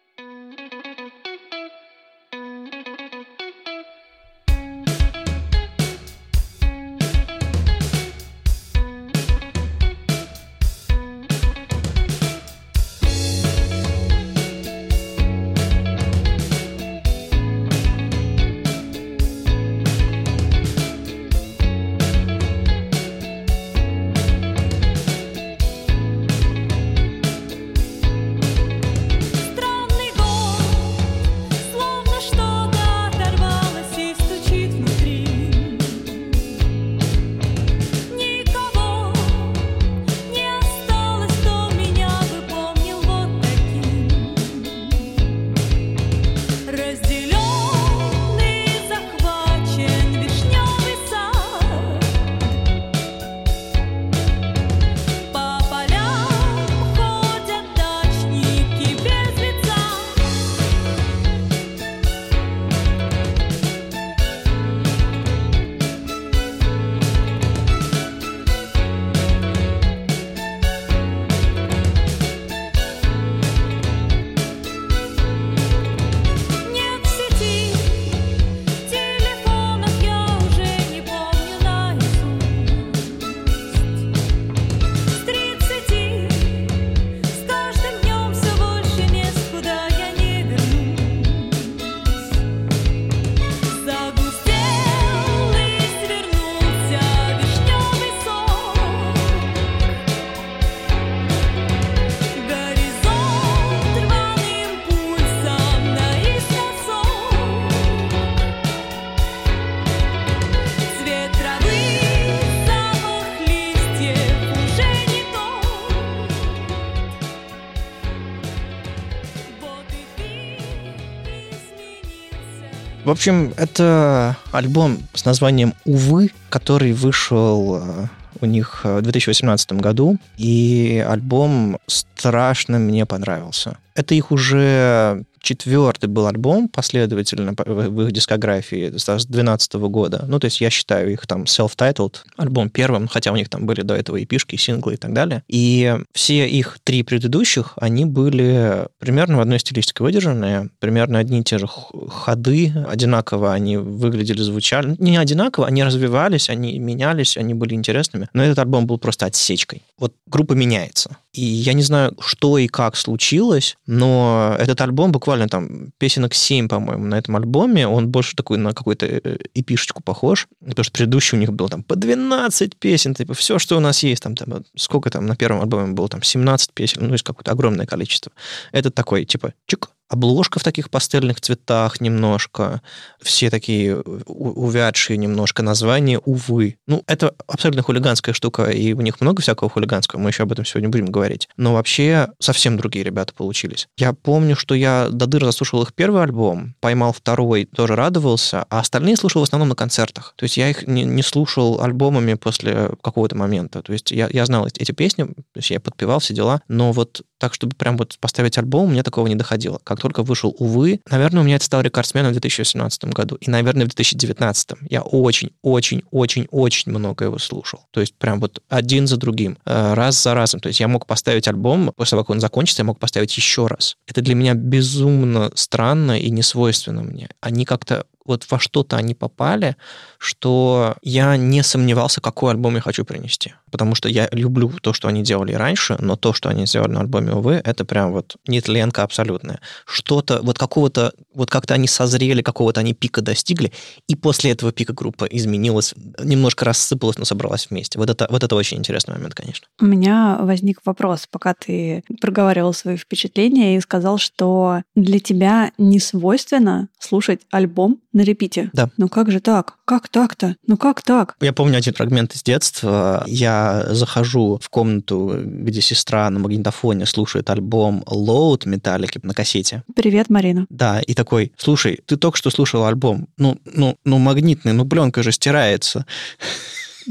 Общем, 123.17 123.55
это 123.57 124.37
альбом 124.53 124.99
с 125.15 125.25
названием 125.25 125.75
«Увы», 125.85 126.31
который 126.51 126.93
вышел 126.93 127.81
э, 127.83 128.07
у 128.41 128.47
них 128.47 128.85
в 128.85 129.01
2018 129.01 129.73
году, 129.73 130.19
и 130.37 131.05
альбом 131.09 131.79
страшно 131.87 132.79
мне 132.79 133.07
понравился. 133.07 133.79
Это 133.97 134.15
их 134.15 134.31
уже 134.31 135.25
четвертый 135.47 136.09
был 136.09 136.27
альбом 136.27 136.69
последовательно 136.69 137.55
в 137.57 138.03
их 138.03 138.13
дискографии 138.13 138.89
с 138.97 139.05
2012 139.05 139.75
года. 139.75 140.25
Ну, 140.27 140.41
то 140.41 140.47
есть 140.47 140.61
я 140.61 140.71
считаю 140.71 141.13
их 141.13 141.27
там 141.27 141.45
self-titled 141.45 142.17
альбом 142.37 142.69
первым, 142.69 143.07
хотя 143.07 143.31
у 143.33 143.37
них 143.37 143.49
там 143.49 143.65
были 143.65 143.83
до 143.83 143.95
этого 143.95 144.17
и 144.17 144.27
пишки, 144.27 144.57
и 144.57 144.59
синглы 144.59 144.95
и 144.95 144.97
так 144.97 145.13
далее. 145.13 145.45
И 145.47 145.97
все 146.13 146.49
их 146.49 146.79
три 146.83 147.05
предыдущих, 147.05 147.75
они 147.77 148.05
были 148.05 148.89
примерно 148.99 149.37
в 149.37 149.41
одной 149.41 149.61
стилистике 149.61 150.03
выдержанные, 150.03 150.69
примерно 150.81 151.21
одни 151.21 151.41
и 151.41 151.45
те 151.45 151.59
же 151.59 151.69
ходы, 151.69 152.73
одинаково 152.89 153.55
они 153.55 153.77
выглядели, 153.77 154.43
звучали. 154.43 154.97
Не 154.99 155.17
одинаково, 155.17 155.69
они 155.69 155.85
развивались, 155.85 156.51
они 156.51 156.77
менялись, 156.81 157.37
они 157.37 157.55
были 157.55 157.75
интересными, 157.75 158.29
но 158.33 158.43
этот 158.43 158.59
альбом 158.59 158.87
был 158.87 158.99
просто 158.99 159.27
отсечкой. 159.27 159.83
Вот 159.97 160.13
группа 160.27 160.55
меняется. 160.55 161.17
И 161.37 161.45
я 161.45 161.75
не 161.75 161.83
знаю, 161.83 162.17
что 162.19 162.57
и 162.57 162.67
как 162.67 162.97
случилось, 162.97 163.77
но 163.87 164.57
этот 164.59 164.81
альбом 164.81 165.13
буквально 165.13 165.49
там 165.49 165.91
песенок 165.99 166.33
7, 166.33 166.67
по-моему, 166.67 167.05
на 167.05 167.19
этом 167.19 167.37
альбоме. 167.37 167.87
Он 167.87 168.09
больше 168.09 168.35
такой 168.35 168.57
на 168.57 168.73
какую-то 168.73 169.05
э, 169.05 169.37
эпишечку 169.53 170.03
похож, 170.03 170.49
потому 170.61 170.85
что 170.85 170.93
предыдущий 170.93 171.37
у 171.37 171.41
них 171.41 171.53
был 171.53 171.69
там 171.69 171.83
по 171.83 171.95
12 171.95 172.77
песен, 172.77 173.15
типа 173.15 173.35
все, 173.35 173.59
что 173.59 173.77
у 173.77 173.81
нас 173.81 174.03
есть, 174.03 174.23
там, 174.23 174.35
там 174.35 174.65
сколько 174.77 175.11
там 175.11 175.27
на 175.27 175.37
первом 175.37 175.61
альбоме 175.61 175.93
было, 175.93 176.09
там 176.09 176.23
17 176.23 176.73
песен, 176.73 177.07
ну, 177.07 177.13
есть 177.13 177.25
какое-то 177.25 177.53
огромное 177.53 177.85
количество. 177.85 178.33
Это 178.73 178.91
такой, 178.91 179.27
типа, 179.27 179.53
чик, 179.67 179.91
обложка 180.09 180.59
в 180.59 180.65
таких 180.65 180.91
пастельных 180.91 181.41
цветах 181.41 182.01
немножко, 182.01 182.83
все 183.21 183.51
такие 183.51 183.97
увядшие 183.99 185.17
немножко 185.17 185.63
названия, 185.63 186.19
увы. 186.19 186.79
Ну, 186.87 187.03
это 187.07 187.35
абсолютно 187.47 187.83
хулиганская 187.83 188.35
штука, 188.35 188.71
и 188.71 188.93
у 188.93 189.01
них 189.01 189.21
много 189.21 189.43
всякого 189.43 189.71
хулиганского, 189.71 190.21
мы 190.21 190.31
еще 190.31 190.45
об 190.45 190.53
этом 190.53 190.65
сегодня 190.65 190.89
будем 190.89 191.07
говорить. 191.07 191.49
Но 191.57 191.75
вообще 191.75 192.29
совсем 192.39 192.77
другие 192.77 193.05
ребята 193.05 193.35
получились. 193.35 193.89
Я 193.97 194.13
помню, 194.13 194.57
что 194.57 194.75
я 194.75 195.09
до 195.11 195.27
дыр 195.27 195.45
заслушал 195.45 195.83
их 195.83 195.95
первый 195.95 196.23
альбом, 196.23 196.75
поймал 196.81 197.13
второй, 197.13 197.65
тоже 197.65 197.97
радовался, 197.97 198.65
а 198.71 198.81
остальные 198.81 199.17
слушал 199.17 199.41
в 199.41 199.45
основном 199.45 199.71
на 199.71 199.75
концертах. 199.75 200.35
То 200.37 200.45
есть 200.45 200.57
я 200.57 200.71
их 200.71 200.87
не, 200.87 201.05
не 201.05 201.23
слушал 201.23 201.81
альбомами 201.81 202.35
после 202.35 202.91
какого-то 203.03 203.37
момента. 203.37 203.83
То 203.83 203.93
есть 203.93 204.11
я, 204.11 204.29
я 204.33 204.47
знал 204.47 204.67
эти 204.67 204.93
песни, 204.93 205.25
то 205.25 205.57
есть 205.57 205.71
я 205.71 205.81
подпевал 205.81 206.21
все 206.21 206.35
дела, 206.35 206.63
но 206.69 206.93
вот 206.93 207.23
так, 207.39 207.55
чтобы 207.55 207.77
прям 207.77 207.97
вот 207.97 208.17
поставить 208.21 208.57
альбом, 208.59 208.91
мне 208.91 209.03
такого 209.03 209.27
не 209.27 209.35
доходило. 209.35 209.81
Как 209.85 209.96
только 209.97 210.23
вышел 210.23 210.55
«Увы», 210.59 211.01
наверное, 211.11 211.43
у 211.43 211.45
меня 211.45 211.57
это 211.57 211.65
стал 211.65 211.83
рекордсменом 211.83 212.31
в 212.31 212.33
2018 212.33 213.05
году. 213.07 213.37
И, 213.37 213.51
наверное, 213.51 213.85
в 213.85 213.89
2019 213.89 214.71
я 214.89 215.03
очень-очень-очень-очень 215.03 216.93
много 216.93 217.27
его 217.27 217.39
слушал. 217.39 217.81
То 217.91 218.01
есть 218.01 218.15
прям 218.15 218.41
вот 218.41 218.63
один 218.69 219.07
за 219.07 219.17
другим, 219.17 219.59
э, 219.65 219.95
раз 219.95 220.23
за 220.23 220.35
разом. 220.35 220.61
То 220.61 220.69
есть 220.69 220.81
я 220.81 220.89
мог 220.89 221.07
поставить 221.07 221.49
альбом, 221.49 221.93
после 221.97 222.11
того, 222.11 222.25
как 222.25 222.31
он 222.31 222.41
закончится, 222.41 222.83
я 222.83 222.87
мог 222.87 222.99
поставить 222.99 223.37
еще 223.37 223.67
раз. 223.67 223.97
Это 224.07 224.23
для 224.23 224.35
меня 224.35 224.55
безумно 224.55 225.51
странно 225.55 226.19
и 226.19 226.31
не 226.31 226.43
свойственно 226.43 227.03
мне. 227.03 227.29
Они 227.41 227.65
как-то 227.65 228.07
вот 228.27 228.47
во 228.51 228.59
что-то 228.59 228.97
они 228.97 229.15
попали, 229.15 229.77
что 230.19 230.97
я 231.03 231.37
не 231.37 231.63
сомневался, 231.63 232.21
какой 232.21 232.53
альбом 232.53 232.75
я 232.75 232.81
хочу 232.81 233.05
принести. 233.05 233.55
Потому 233.77 233.95
что 233.95 234.09
я 234.09 234.27
люблю 234.33 234.73
то, 234.81 234.95
что 234.95 235.07
они 235.07 235.23
делали 235.23 235.53
раньше, 235.53 235.99
но 236.01 236.17
то, 236.17 236.33
что 236.33 236.49
они 236.49 236.65
сделали 236.65 236.93
на 236.93 237.01
альбоме 237.01 237.33
УВ, 237.33 237.49
это 237.63 237.85
прям 237.85 238.11
вот 238.11 238.37
нетленка 238.49 239.03
абсолютная. 239.03 239.61
Что-то, 239.85 240.41
вот 240.43 240.59
какого-то, 240.59 241.13
вот 241.35 241.51
как-то 241.51 241.75
они 241.75 241.87
созрели, 241.87 242.41
какого-то 242.41 242.81
они 242.81 242.95
пика 242.95 243.21
достигли, 243.21 243.73
и 244.09 244.15
после 244.17 244.53
этого 244.53 244.73
пика 244.73 244.95
группа 244.95 245.27
изменилась, 245.27 245.93
немножко 246.25 246.65
рассыпалась, 246.65 247.19
но 247.19 247.27
собралась 247.27 247.67
вместе. 247.69 247.99
Вот 247.99 248.09
это, 248.09 248.27
вот 248.31 248.43
это 248.43 248.57
очень 248.57 248.79
интересный 248.79 249.13
момент, 249.13 249.35
конечно. 249.35 249.67
У 249.79 249.85
меня 249.85 250.39
возник 250.41 250.81
вопрос, 250.87 251.29
пока 251.31 251.53
ты 251.53 252.03
проговаривал 252.23 252.73
свои 252.73 252.97
впечатления 252.97 253.77
и 253.77 253.81
сказал, 253.83 254.17
что 254.17 254.81
для 254.95 255.21
тебя 255.21 255.71
не 255.77 256.01
свойственно 256.01 256.89
слушать 256.99 257.43
альбом 257.51 258.01
на 258.15 258.23
репите. 258.23 258.71
Да. 258.73 258.89
Ну 258.97 259.11
как 259.11 259.31
же 259.31 259.41
так? 259.41 259.75
Как 259.85 260.09
так-то? 260.09 260.57
Ну 260.67 260.79
как 260.79 261.03
так? 261.03 261.37
Я 261.43 261.53
помню 261.53 261.77
один 261.77 261.93
фрагмент 261.93 262.35
из 262.35 262.43
детства. 262.43 263.23
Я 263.27 263.66
захожу 263.89 264.59
в 264.63 264.69
комнату, 264.69 265.41
где 265.45 265.81
сестра 265.81 266.29
на 266.31 266.39
магнитофоне 266.39 267.07
слушает 267.07 267.51
альбом 267.51 268.03
Load 268.07 268.69
Металлики 268.69 269.21
на 269.23 269.35
кассете. 269.35 269.83
Привет, 269.95 270.31
Марина. 270.31 270.67
Да, 270.71 271.01
и 271.01 271.15
такой, 271.15 271.53
слушай, 271.57 272.01
ты 272.07 272.17
только 272.17 272.39
что 272.39 272.51
слушал 272.51 272.85
альбом. 272.85 273.29
Ну, 273.39 273.59
ну, 273.65 273.97
ну 274.05 274.19
магнитный, 274.19 274.73
ну 274.73 274.85
пленка 274.85 275.23
же 275.23 275.33
стирается. 275.33 276.07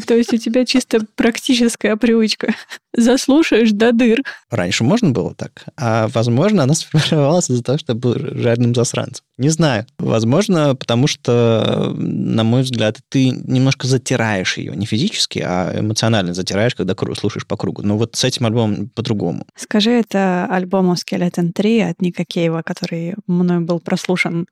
То 0.08 0.14
есть 0.14 0.34
у 0.34 0.38
тебя 0.38 0.66
чисто 0.66 1.00
практическая 1.16 1.96
привычка. 1.96 2.54
Заслушаешь 2.96 3.72
до 3.72 3.92
дыр. 3.92 4.22
Раньше 4.50 4.84
можно 4.84 5.12
было 5.12 5.34
так, 5.36 5.66
а 5.78 6.08
возможно, 6.10 6.64
она 6.64 6.74
сформировалась 6.76 7.50
из-за 7.50 7.64
того, 7.64 7.78
что 7.78 7.94
был 7.94 8.16
жареным 8.16 8.74
засранцем. 8.76 9.26
Не 9.38 9.50
знаю. 9.50 9.86
Возможно, 10.00 10.76
потому 10.76 11.08
что, 11.08 11.94
на 11.98 12.44
мой 12.44 12.62
взгляд, 12.62 13.00
ты 13.10 13.32
немножко 13.32 13.86
затираешь 13.86 14.58
ее. 14.58 14.74
Не 14.76 14.86
физически, 14.86 15.44
а 15.46 15.78
эмоционально 15.78 16.34
затираешь, 16.34 16.74
когда 16.74 16.96
слушаешь 17.16 17.46
по 17.46 17.58
кругу. 17.58 17.82
Но 17.82 17.98
вот 17.98 18.16
с 18.16 18.24
этим 18.24 18.46
альбомом 18.46 18.90
по-другому. 18.90 19.46
Скажи, 19.58 19.92
это 19.92 20.48
альбом 20.50 20.94
Skeleton 20.94 21.52
3 21.52 21.80
от 21.82 22.02
Ника 22.02 22.24
Кейва, 22.24 22.62
который 22.62 23.16
мной 23.28 23.60
был 23.60 23.80
прослушан 23.80 24.48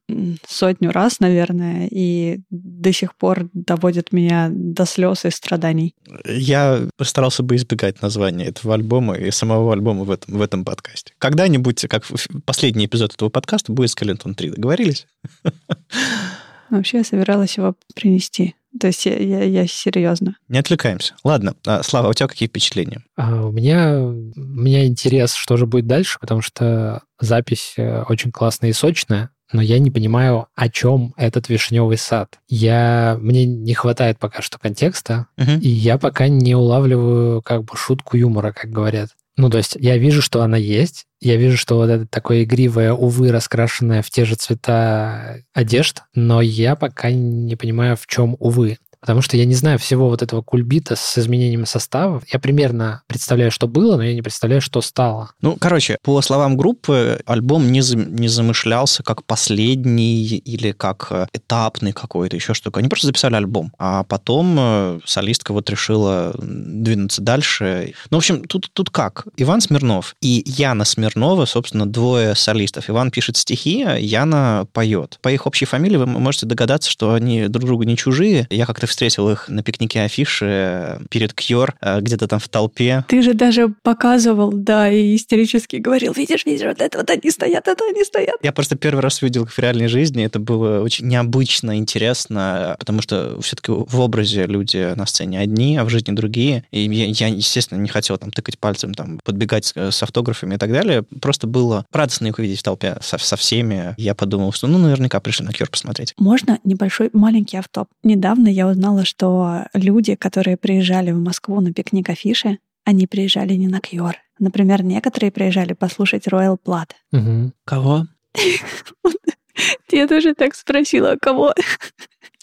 сотню 0.48 0.92
раз, 0.92 1.20
наверное, 1.20 1.88
и 1.90 2.42
до 2.50 2.92
сих 2.92 3.16
пор 3.16 3.50
доводит 3.54 4.12
меня 4.12 4.50
до 4.52 4.86
слез 4.86 5.26
и 5.26 5.30
страданий. 5.30 5.96
Я 6.26 6.88
постарался 6.98 7.44
бы 7.44 7.56
избегать 7.56 8.02
названия 8.02 8.33
этого 8.42 8.74
альбома 8.74 9.16
и 9.16 9.32
самого 9.32 9.74
альбома 9.74 10.04
в 10.04 10.12
этом, 10.12 10.38
в 10.38 10.42
этом 10.42 10.66
подкасте. 10.66 11.14
Когда-нибудь, 11.18 11.86
как 11.90 12.04
последний 12.46 12.86
эпизод 12.86 13.14
этого 13.14 13.30
подкаста, 13.30 13.72
будет 13.72 13.90
Skeleton 13.90 14.34
3. 14.34 14.52
Договорились? 14.52 14.84
договорились? 14.84 15.08
Вообще 16.70 16.98
я 16.98 17.04
собиралась 17.04 17.58
его 17.58 17.76
принести. 17.96 18.56
То 18.80 18.88
есть 18.88 19.06
я, 19.06 19.16
я, 19.16 19.44
я 19.44 19.68
серьезно. 19.68 20.36
Не 20.48 20.58
отвлекаемся. 20.58 21.14
Ладно, 21.24 21.56
а, 21.68 21.84
Слава, 21.84 22.10
у 22.10 22.14
тебя 22.14 22.28
какие 22.28 22.50
впечатления? 22.50 23.04
А, 23.16 23.46
у 23.46 23.52
меня 23.52 24.00
у 24.00 24.12
меня 24.36 24.88
интерес, 24.88 25.36
что 25.36 25.58
же 25.58 25.68
будет 25.68 25.86
дальше, 25.86 26.18
потому 26.20 26.42
что 26.42 27.04
запись 27.20 27.76
э, 27.78 28.04
очень 28.10 28.32
классная 28.32 28.72
и 28.72 28.74
сочная, 28.74 29.30
но 29.54 29.62
я 29.62 29.80
не 29.80 29.92
понимаю, 29.92 30.48
о 30.56 30.70
чем 30.70 31.14
этот 31.16 31.48
вишневый 31.48 31.98
сад. 31.98 32.40
Я 32.48 33.18
мне 33.22 33.46
не 33.46 33.74
хватает 33.74 34.20
пока 34.20 34.42
что 34.42 34.60
контекста, 34.60 35.28
uh-huh. 35.38 35.60
и 35.60 35.70
я 35.70 35.98
пока 35.98 36.28
не 36.28 36.56
улавливаю 36.56 37.42
как 37.42 37.64
бы 37.64 37.78
шутку 37.78 38.18
юмора, 38.18 38.52
как 38.52 38.72
говорят. 38.72 39.10
Ну, 39.36 39.50
то 39.50 39.58
есть 39.58 39.76
я 39.80 39.98
вижу, 39.98 40.22
что 40.22 40.44
она 40.44 40.58
есть, 40.58 41.06
я 41.20 41.38
вижу, 41.38 41.58
что 41.58 41.78
вот 41.78 41.90
это 41.90 42.06
такое 42.06 42.44
игривое, 42.44 42.94
увы, 42.94 43.32
раскрашенное 43.32 44.04
в 44.04 44.10
те 44.12 44.26
же 44.26 44.36
цвета 44.36 45.40
одежд, 45.54 46.04
но 46.14 46.42
я 46.42 46.76
пока 46.76 47.10
не 47.12 47.56
понимаю, 47.56 47.98
в 47.98 48.06
чем 48.06 48.36
увы 48.40 48.78
потому 49.04 49.22
что 49.22 49.36
я 49.36 49.44
не 49.44 49.54
знаю 49.54 49.80
всего 49.80 50.08
вот 50.08 50.22
этого 50.22 50.42
кульбита 50.42 50.96
с 50.96 51.18
изменением 51.18 51.66
составов. 51.66 52.24
Я 52.32 52.40
примерно 52.40 53.02
представляю, 53.08 53.52
что 53.52 53.68
было, 53.68 53.98
но 53.98 54.04
я 54.04 54.14
не 54.14 54.22
представляю, 54.22 54.62
что 54.62 54.80
стало. 54.80 55.32
Ну, 55.42 55.58
короче, 55.60 55.98
по 56.04 56.22
словам 56.22 56.56
группы, 56.56 57.20
альбом 57.26 57.70
не, 57.70 57.82
за, 57.82 57.98
не 57.98 58.30
замышлялся 58.30 59.04
как 59.04 59.26
последний 59.26 60.24
или 60.24 60.72
как 60.72 61.08
э, 61.10 61.28
этапный 61.34 61.92
какой-то, 61.92 62.38
еще 62.38 62.54
что-то. 62.54 62.80
Они 62.80 62.88
просто 62.88 63.08
записали 63.08 63.36
альбом, 63.36 63.74
а 63.78 64.06
потом 64.06 64.56
э, 64.58 65.00
солистка 65.04 65.52
вот 65.52 65.70
решила 65.70 66.34
двинуться 66.38 67.22
дальше. 67.22 67.96
Ну, 68.10 68.18
в 68.18 68.20
общем, 68.20 68.46
тут, 68.46 68.70
тут 68.72 68.90
как? 68.90 69.26
Иван 69.36 69.60
Смирнов 69.60 70.16
и 70.22 70.44
Яна 70.46 70.86
Смирнова, 70.86 71.44
собственно, 71.44 71.86
двое 71.86 72.36
солистов. 72.36 72.90
Иван 72.90 73.12
пишет 73.12 73.36
стихи, 73.36 73.86
Яна 74.00 74.66
поет. 74.72 75.20
По 75.22 75.30
их 75.30 75.46
общей 75.46 75.66
фамилии 75.66 75.98
вы 75.98 76.06
можете 76.06 76.46
догадаться, 76.46 76.90
что 76.90 77.14
они 77.14 77.50
друг 77.50 77.66
другу 77.66 77.84
не 77.84 77.98
чужие. 77.98 78.48
Я 78.50 78.66
как-то 78.66 78.88
встретил 78.94 79.30
их 79.30 79.50
на 79.50 79.64
пикнике 79.64 80.02
афиши 80.02 80.46
э, 80.48 81.00
перед 81.10 81.34
Кьор, 81.34 81.76
э, 81.82 82.00
где-то 82.00 82.28
там 82.28 82.40
в 82.40 82.48
толпе. 82.48 83.04
Ты 83.08 83.22
же 83.22 83.34
даже 83.34 83.74
показывал, 83.82 84.52
да, 84.52 84.90
и 84.90 85.16
истерически 85.16 85.78
говорил, 85.78 86.14
видишь, 86.14 86.46
видишь, 86.46 86.68
вот 86.68 86.80
это 86.80 87.00
вот 87.00 87.10
они 87.10 87.32
стоят, 87.32 87.68
это 87.68 87.84
они 87.86 88.04
стоят. 88.04 88.36
Я 88.44 88.52
просто 88.52 88.76
первый 88.76 89.00
раз 89.00 89.22
увидел 89.22 89.44
их 89.44 89.52
в 89.52 89.60
реальной 89.60 89.88
жизни, 89.88 90.24
это 90.24 90.40
было 90.40 90.82
очень 90.82 91.08
необычно, 91.08 91.78
интересно, 91.78 92.76
потому 92.78 93.02
что 93.02 93.42
все-таки 93.42 93.72
в 93.72 94.00
образе 94.00 94.46
люди 94.46 94.94
на 94.96 95.06
сцене 95.06 95.40
одни, 95.40 95.78
а 95.78 95.86
в 95.86 95.90
жизни 95.90 96.14
другие. 96.14 96.64
И 96.72 96.82
я, 96.82 97.06
я 97.06 97.28
естественно, 97.28 97.80
не 97.80 97.90
хотел 97.90 98.18
там 98.18 98.32
тыкать 98.32 98.60
пальцем, 98.60 98.94
там, 98.94 99.20
подбегать 99.24 99.66
с, 99.66 99.92
с 99.92 100.04
автографами 100.04 100.56
и 100.56 100.58
так 100.58 100.72
далее. 100.72 101.04
Просто 101.20 101.48
было 101.48 101.86
радостно 101.92 102.28
их 102.28 102.38
увидеть 102.38 102.60
в 102.60 102.64
толпе 102.64 102.98
со, 103.02 103.18
со 103.18 103.36
всеми. 103.36 103.96
Я 103.98 104.14
подумал, 104.14 104.52
что 104.54 104.68
ну, 104.68 104.78
наверняка 104.78 105.20
пришли 105.20 105.46
на 105.46 105.52
Кьор 105.52 105.70
посмотреть. 105.70 106.14
Можно 106.18 106.60
небольшой 106.64 107.10
маленький 107.14 107.58
автоп? 107.58 107.88
Недавно 108.04 108.48
я 108.48 108.68
узнала 108.68 108.83
узнала, 108.84 109.06
что 109.06 109.66
люди, 109.74 110.16
которые 110.16 110.58
приезжали 110.58 111.12
в 111.12 111.20
Москву 111.20 111.62
на 111.62 111.72
пикник 111.72 112.10
афиши, 112.10 112.58
они 112.84 113.08
приезжали 113.08 113.54
не 113.54 113.68
на 113.68 113.80
Кьор. 113.80 114.18
Например, 114.40 114.84
некоторые 114.84 115.32
приезжали 115.32 115.72
послушать 115.74 116.28
Royal 116.28 116.58
Blood. 116.64 116.90
Угу. 117.14 117.54
Кого? 117.64 118.08
Я 119.92 120.08
тоже 120.08 120.34
так 120.34 120.56
спросила, 120.56 121.16
кого? 121.22 121.54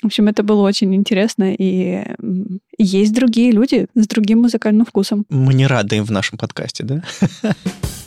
В 0.03 0.07
общем, 0.07 0.29
это 0.29 0.43
было 0.43 0.63
очень 0.63 0.95
интересно, 0.95 1.55
и 1.55 2.03
есть 2.79 3.13
другие 3.13 3.53
люди 3.53 3.87
с 3.95 4.07
другим 4.07 4.41
музыкальным 4.41 4.87
вкусом. 4.87 5.27
Мы 5.29 5.53
не 5.53 5.67
рады 5.67 5.97
им 5.97 6.05
в 6.05 6.11
нашем 6.11 6.39
подкасте, 6.39 6.85
да? 6.85 7.03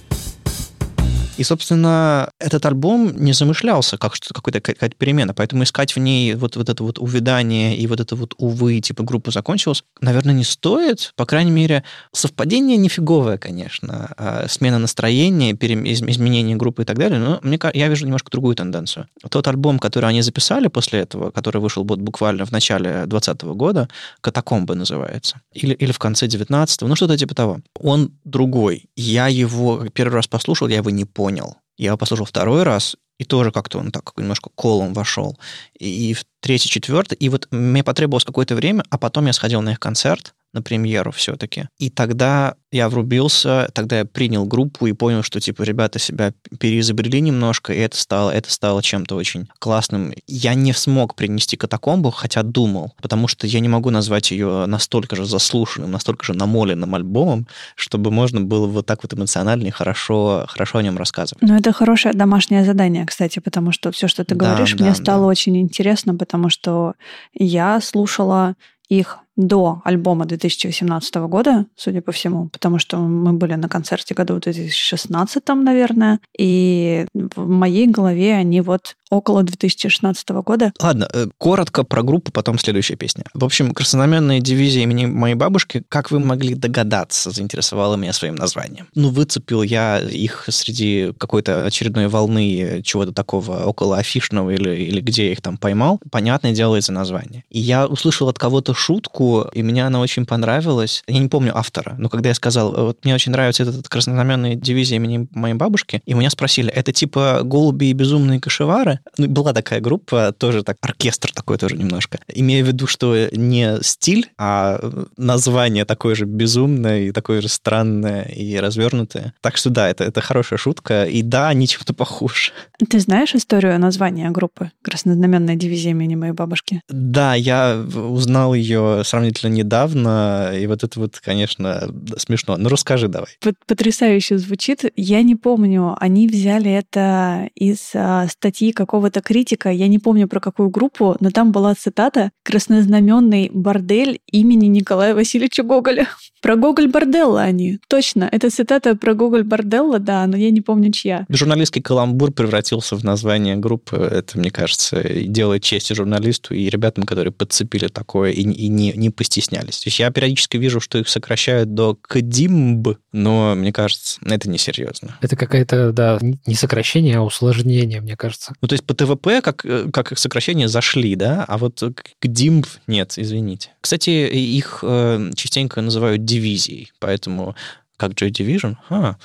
И, 1.36 1.44
собственно, 1.44 2.30
этот 2.40 2.64
альбом 2.66 3.12
не 3.18 3.34
замышлялся 3.34 3.98
как 3.98 4.14
какая-то, 4.14 4.62
какая-то 4.62 4.96
перемена, 4.96 5.34
поэтому 5.34 5.64
искать 5.64 5.96
в 5.96 6.00
ней 6.00 6.36
вот, 6.36 6.56
вот 6.56 6.70
это 6.70 6.84
вот 6.84 7.00
увядание 7.00 7.76
и 7.76 7.88
вот 7.88 8.00
это 8.00 8.16
вот, 8.16 8.36
увы, 8.38 8.80
типа 8.82 9.04
группа 9.04 9.32
закончилась, 9.32 9.84
наверное, 10.00 10.36
не 10.36 10.44
стоит. 10.44 11.14
По 11.16 11.26
крайней 11.26 11.50
мере, 11.50 11.84
совпадение 12.12 12.78
нифиговое, 12.78 13.38
конечно. 13.40 14.14
А 14.16 14.48
смена 14.48 14.78
настроения, 14.78 15.54
перем... 15.54 15.86
изменение 15.86 16.56
группы 16.56 16.84
и 16.84 16.86
так 16.86 17.00
далее, 17.00 17.20
но 17.20 17.40
мне, 17.42 17.60
я 17.74 17.88
вижу 17.88 18.06
немножко 18.06 18.30
другую 18.30 18.56
тенденцию. 18.56 19.08
Тот 19.30 19.48
альбом, 19.48 19.80
который 19.80 20.10
они 20.10 20.22
записали 20.22 20.68
после 20.68 21.00
этого, 21.00 21.32
который 21.32 21.62
вышел 21.62 21.84
вот 21.84 22.00
буквально 22.00 22.46
в 22.46 22.52
начале 22.52 23.06
2020 23.08 23.44
года, 23.58 23.90
«Катакомбы» 24.22 24.76
называется, 24.76 25.42
или, 25.54 25.74
или 25.74 25.92
в 25.92 26.00
конце 26.00 26.28
19-го, 26.28 26.88
ну 26.88 26.96
что-то 26.96 27.18
типа 27.18 27.34
того. 27.34 27.60
Он 27.80 28.12
другой. 28.24 28.86
Я 28.96 29.28
его 29.30 29.88
первый 29.94 30.16
раз 30.16 30.28
послушал, 30.28 30.68
я 30.68 30.78
его 30.78 30.92
не 30.92 31.06
понял 31.06 31.23
понял. 31.24 31.56
Я 31.78 31.96
послушал 31.96 32.26
второй 32.26 32.64
раз, 32.64 32.98
и 33.18 33.24
тоже 33.24 33.54
как-то 33.54 33.80
он 33.80 33.92
так 33.92 34.12
немножко 34.18 34.50
колом 34.56 34.94
вошел. 34.94 35.40
И, 35.80 36.10
и 36.10 36.14
в 36.14 36.26
третий, 36.42 36.68
четвертый, 36.68 37.16
и 37.16 37.30
вот 37.30 37.48
мне 37.50 37.82
потребовалось 37.82 38.26
какое-то 38.26 38.56
время, 38.56 38.84
а 38.90 38.98
потом 38.98 39.28
я 39.28 39.32
сходил 39.32 39.62
на 39.62 39.72
их 39.72 39.80
концерт, 39.80 40.36
на 40.54 40.62
премьеру 40.62 41.12
все-таки. 41.12 41.68
И 41.80 41.90
тогда 41.90 42.56
я 42.72 42.90
врубился, 42.90 43.70
тогда 43.74 44.00
я 44.00 44.06
принял 44.06 44.46
группу 44.46 44.88
и 44.88 44.94
понял, 44.94 45.22
что, 45.22 45.40
типа, 45.40 45.64
ребята 45.64 46.00
себя 46.00 46.34
переизобрели 46.60 47.22
немножко, 47.22 47.74
и 47.74 47.78
это 47.78 47.98
стало, 47.98 48.32
это 48.32 48.52
стало 48.52 48.82
чем-то 48.82 49.16
очень 49.16 49.48
классным. 49.60 50.14
Я 50.28 50.56
не 50.56 50.74
смог 50.74 51.16
принести 51.16 51.56
катакомбу, 51.56 52.10
хотя 52.10 52.42
думал, 52.42 52.94
потому 53.02 53.28
что 53.28 53.46
я 53.46 53.60
не 53.60 53.70
могу 53.70 53.92
назвать 53.92 54.32
ее 54.32 54.66
настолько 54.66 55.16
же 55.16 55.26
заслушанным, 55.26 55.92
настолько 55.92 56.26
же 56.26 56.34
намоленным 56.34 56.96
альбомом, 56.96 57.48
чтобы 57.76 58.12
можно 58.12 58.42
было 58.42 58.68
вот 58.68 58.86
так 58.86 59.04
вот 59.04 59.14
эмоционально 59.14 59.68
и 59.68 59.72
хорошо, 59.72 60.46
хорошо 60.48 60.80
о 60.80 60.84
нем 60.84 60.98
рассказывать. 60.98 61.44
Ну, 61.44 61.56
это 61.56 61.74
хорошее 61.74 62.16
домашнее 62.16 62.66
задание, 62.66 63.06
кстати, 63.06 63.40
потому 63.40 63.72
что 63.72 63.92
все, 63.92 64.08
что 64.08 64.24
ты 64.24 64.36
говоришь, 64.36 64.74
да, 64.74 64.84
мне 64.84 64.94
да, 64.94 64.96
стало 64.96 65.28
очень 65.28 65.58
интересно, 65.58 66.16
потому 66.16 66.50
что 66.50 66.94
я 67.34 67.80
слушала 67.82 68.56
их 68.90 69.20
до 69.36 69.82
альбома 69.84 70.26
2018 70.26 71.16
года, 71.16 71.66
судя 71.76 72.02
по 72.02 72.12
всему, 72.12 72.50
потому 72.50 72.80
что 72.80 72.98
мы 72.98 73.34
были 73.34 73.56
на 73.56 73.70
концерте 73.70 74.14
году 74.14 74.36
в 74.36 74.40
2016, 74.42 75.44
наверное, 75.56 76.20
и 76.38 77.06
в 77.14 77.48
моей 77.48 77.88
голове 77.88 78.36
они 78.36 78.62
вот 78.62 78.96
около 79.14 79.44
2016 79.44 80.30
года. 80.44 80.74
Ладно, 80.82 81.08
э, 81.14 81.28
коротко 81.38 81.84
про 81.84 82.02
группу, 82.04 82.32
потом 82.32 82.58
следующая 82.58 82.96
песня. 82.96 83.26
В 83.34 83.46
общем, 83.46 83.74
«Краснознаменная 83.74 84.40
дивизия 84.40 84.84
имени 84.84 85.06
моей 85.06 85.36
бабушки», 85.36 85.84
как 85.88 86.12
вы 86.12 86.20
могли 86.20 86.56
догадаться, 86.56 87.30
заинтересовала 87.30 87.96
меня 87.96 88.14
своим 88.14 88.36
названием. 88.36 88.88
Ну, 88.96 89.10
выцепил 89.10 89.62
я 89.62 90.00
их 90.00 90.46
среди 90.50 91.14
какой-то 91.18 91.66
очередной 91.66 92.08
волны 92.08 92.82
чего-то 92.84 93.14
такого 93.14 93.64
около 93.66 93.98
афишного 93.98 94.50
или, 94.50 94.76
или 94.76 95.02
где 95.02 95.28
я 95.28 95.32
их 95.34 95.42
там 95.42 95.58
поймал. 95.58 96.00
Понятное 96.12 96.54
дело, 96.54 96.78
из-за 96.78 96.92
названия. 96.92 97.44
И 97.50 97.60
я 97.60 97.86
услышал 97.86 98.30
от 98.30 98.40
кого-то 98.40 98.74
шутку, 98.74 99.23
книжку, 99.24 99.50
и 99.54 99.64
мне 99.64 99.86
она 99.86 100.00
очень 100.00 100.26
понравилась. 100.26 101.04
Я 101.08 101.20
не 101.20 101.28
помню 101.28 101.58
автора, 101.58 101.96
но 101.98 102.10
когда 102.10 102.30
я 102.30 102.36
сказал, 102.36 102.72
вот 102.72 103.04
мне 103.04 103.16
очень 103.16 103.32
нравится 103.32 103.64
этот 103.64 103.88
краснознаменная 103.88 104.56
дивизия 104.56 104.98
имени 104.98 105.28
моей 105.32 105.56
бабушки, 105.56 106.02
и 106.06 106.14
меня 106.14 106.30
спросили, 106.30 106.72
это 106.72 106.92
типа 106.92 107.42
голуби 107.44 107.86
и 107.86 107.94
безумные 107.94 108.40
кашевары? 108.40 109.00
Ну, 109.18 109.28
была 109.28 109.54
такая 109.54 109.80
группа, 109.80 110.34
тоже 110.38 110.64
так, 110.64 110.78
оркестр 110.82 111.32
такой 111.34 111.58
тоже 111.58 111.78
немножко. 111.78 112.20
Имея 112.28 112.64
в 112.64 112.68
виду, 112.68 112.88
что 112.88 113.16
не 113.32 113.82
стиль, 113.82 114.30
а 114.38 114.80
название 115.18 115.86
такое 115.86 116.16
же 116.16 116.26
безумное 116.26 117.02
и 117.04 117.12
такое 117.12 117.42
же 117.42 117.48
странное 117.48 118.24
и 118.24 118.58
развернутое. 118.58 119.34
Так 119.42 119.58
что 119.58 119.70
да, 119.70 119.90
это, 119.90 120.04
это 120.04 120.22
хорошая 120.22 120.58
шутка, 120.58 121.06
и 121.06 121.22
да, 121.22 121.50
они 121.50 121.68
чем-то 121.68 121.94
похожи. 121.94 122.52
Ты 122.90 123.00
знаешь 123.00 123.36
историю 123.36 123.80
названия 123.80 124.30
группы 124.30 124.72
«Краснознаменная 124.82 125.56
дивизия 125.56 125.92
имени 125.92 126.16
моей 126.16 126.34
бабушки»? 126.34 126.82
Да, 126.90 127.36
я 127.36 127.84
узнал 127.96 128.54
ее 128.54 129.04
сравнительно 129.14 129.52
недавно, 129.52 130.54
и 130.60 130.66
вот 130.66 130.84
это 130.84 131.00
вот, 131.00 131.20
конечно, 131.24 131.88
смешно. 132.18 132.58
Ну, 132.58 132.68
расскажи 132.68 133.08
давай. 133.08 133.28
Потрясающе 133.68 134.40
звучит. 134.40 134.86
Я 134.96 135.22
не 135.22 135.36
помню, 135.36 135.96
они 136.00 136.28
взяли 136.28 136.72
это 136.72 137.48
из 137.54 137.92
а, 137.94 138.28
статьи 138.28 138.72
какого-то 138.72 139.22
критика, 139.22 139.70
я 139.70 139.88
не 139.88 140.00
помню 140.00 140.28
про 140.28 140.40
какую 140.40 140.70
группу, 140.70 141.16
но 141.20 141.30
там 141.30 141.52
была 141.52 141.76
цитата 141.76 142.32
«Краснознаменный 142.42 143.52
бордель 143.54 144.20
имени 144.32 144.66
Николая 144.66 145.14
Васильевича 145.14 145.62
Гоголя». 145.62 146.08
Про 146.42 146.58
Гоголь 146.58 146.90
Борделла 146.90 147.42
они. 147.42 147.80
Точно. 147.88 148.28
Это 148.30 148.50
цитата 148.50 148.98
про 148.98 149.14
Гоголь 149.14 149.44
Борделла, 149.44 149.98
да, 150.00 150.28
но 150.28 150.36
я 150.36 150.52
не 150.52 150.60
помню, 150.60 150.92
чья. 150.92 151.26
Журналистский 151.30 151.82
каламбур 151.82 152.34
превратился 152.34 152.98
в 152.98 153.04
название 153.06 153.56
группы. 153.56 153.96
Это, 153.96 154.38
мне 154.38 154.52
кажется, 154.52 155.02
делает 155.02 155.64
честь 155.64 155.90
и 155.92 155.96
журналисту, 155.96 156.54
и 156.54 156.68
ребятам, 156.68 157.06
которые 157.06 157.32
подцепили 157.32 157.88
такое 157.88 158.32
и, 158.32 158.42
и 158.42 158.68
не, 158.68 158.92
не 159.04 159.10
постеснялись. 159.10 159.80
То 159.80 159.88
есть 159.88 160.00
я 160.00 160.10
периодически 160.12 160.58
вижу, 160.58 160.80
что 160.80 160.98
их 160.98 161.10
сокращают 161.10 161.74
до 161.74 161.96
КДИМБ, 161.96 162.98
но 163.12 163.54
мне 163.56 163.74
кажется, 163.74 164.20
это 164.26 164.50
несерьезно. 164.50 165.18
Это 165.22 165.36
какая-то, 165.36 165.92
да, 165.92 166.20
не 166.22 166.56
сокращение, 166.56 167.18
а 167.18 167.22
усложнение, 167.22 168.02
мне 168.02 168.16
кажется. 168.16 168.54
Ну, 168.62 168.68
то 168.68 168.74
есть 168.74 168.86
по 168.86 168.94
ТВП 168.94 169.42
как, 169.42 169.66
как 169.92 170.12
их 170.14 170.20
сокращение 170.20 170.68
зашли, 170.68 171.16
да, 171.16 171.44
а 171.48 171.58
вот 171.58 171.84
КДИМБ 172.20 172.66
нет, 172.88 173.14
извините. 173.18 173.72
Кстати, 173.82 174.10
их 174.10 174.80
э, 174.82 175.32
частенько 175.36 175.82
называют 175.82 176.24
дивизией, 176.24 176.92
поэтому 177.00 177.56
как 177.98 178.12
Joy 178.14 178.32
Division? 178.32 178.76
А. 178.90 179.16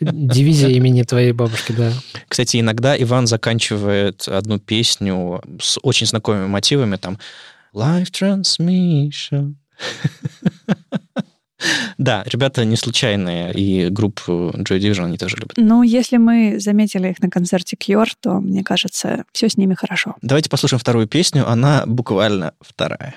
Дивизия 0.00 0.68
имени 0.68 1.02
твоей 1.02 1.32
бабушки, 1.32 1.72
да. 1.72 1.92
Кстати, 2.28 2.60
иногда 2.60 3.00
Иван 3.00 3.26
заканчивает 3.26 4.28
одну 4.28 4.58
песню 4.58 5.42
с 5.60 5.78
очень 5.82 6.06
знакомыми 6.06 6.46
мотивами, 6.46 6.96
там 6.96 7.18
Live 7.74 8.10
Transmission. 8.10 9.54
Да, 11.96 12.24
ребята 12.26 12.64
не 12.66 12.76
случайные, 12.76 13.50
и 13.54 13.88
группу 13.88 14.52
Joy 14.54 14.78
Division 14.78 15.06
они 15.06 15.16
тоже 15.16 15.36
любят. 15.36 15.54
Ну, 15.56 15.82
если 15.82 16.18
мы 16.18 16.56
заметили 16.58 17.08
их 17.08 17.20
на 17.20 17.30
концерте 17.30 17.76
Cure, 17.76 18.10
то, 18.20 18.34
мне 18.40 18.62
кажется, 18.62 19.24
все 19.32 19.48
с 19.48 19.56
ними 19.56 19.72
хорошо. 19.72 20.16
Давайте 20.20 20.50
послушаем 20.50 20.78
вторую 20.80 21.06
песню, 21.06 21.48
она 21.48 21.84
буквально 21.86 22.52
вторая. 22.60 23.14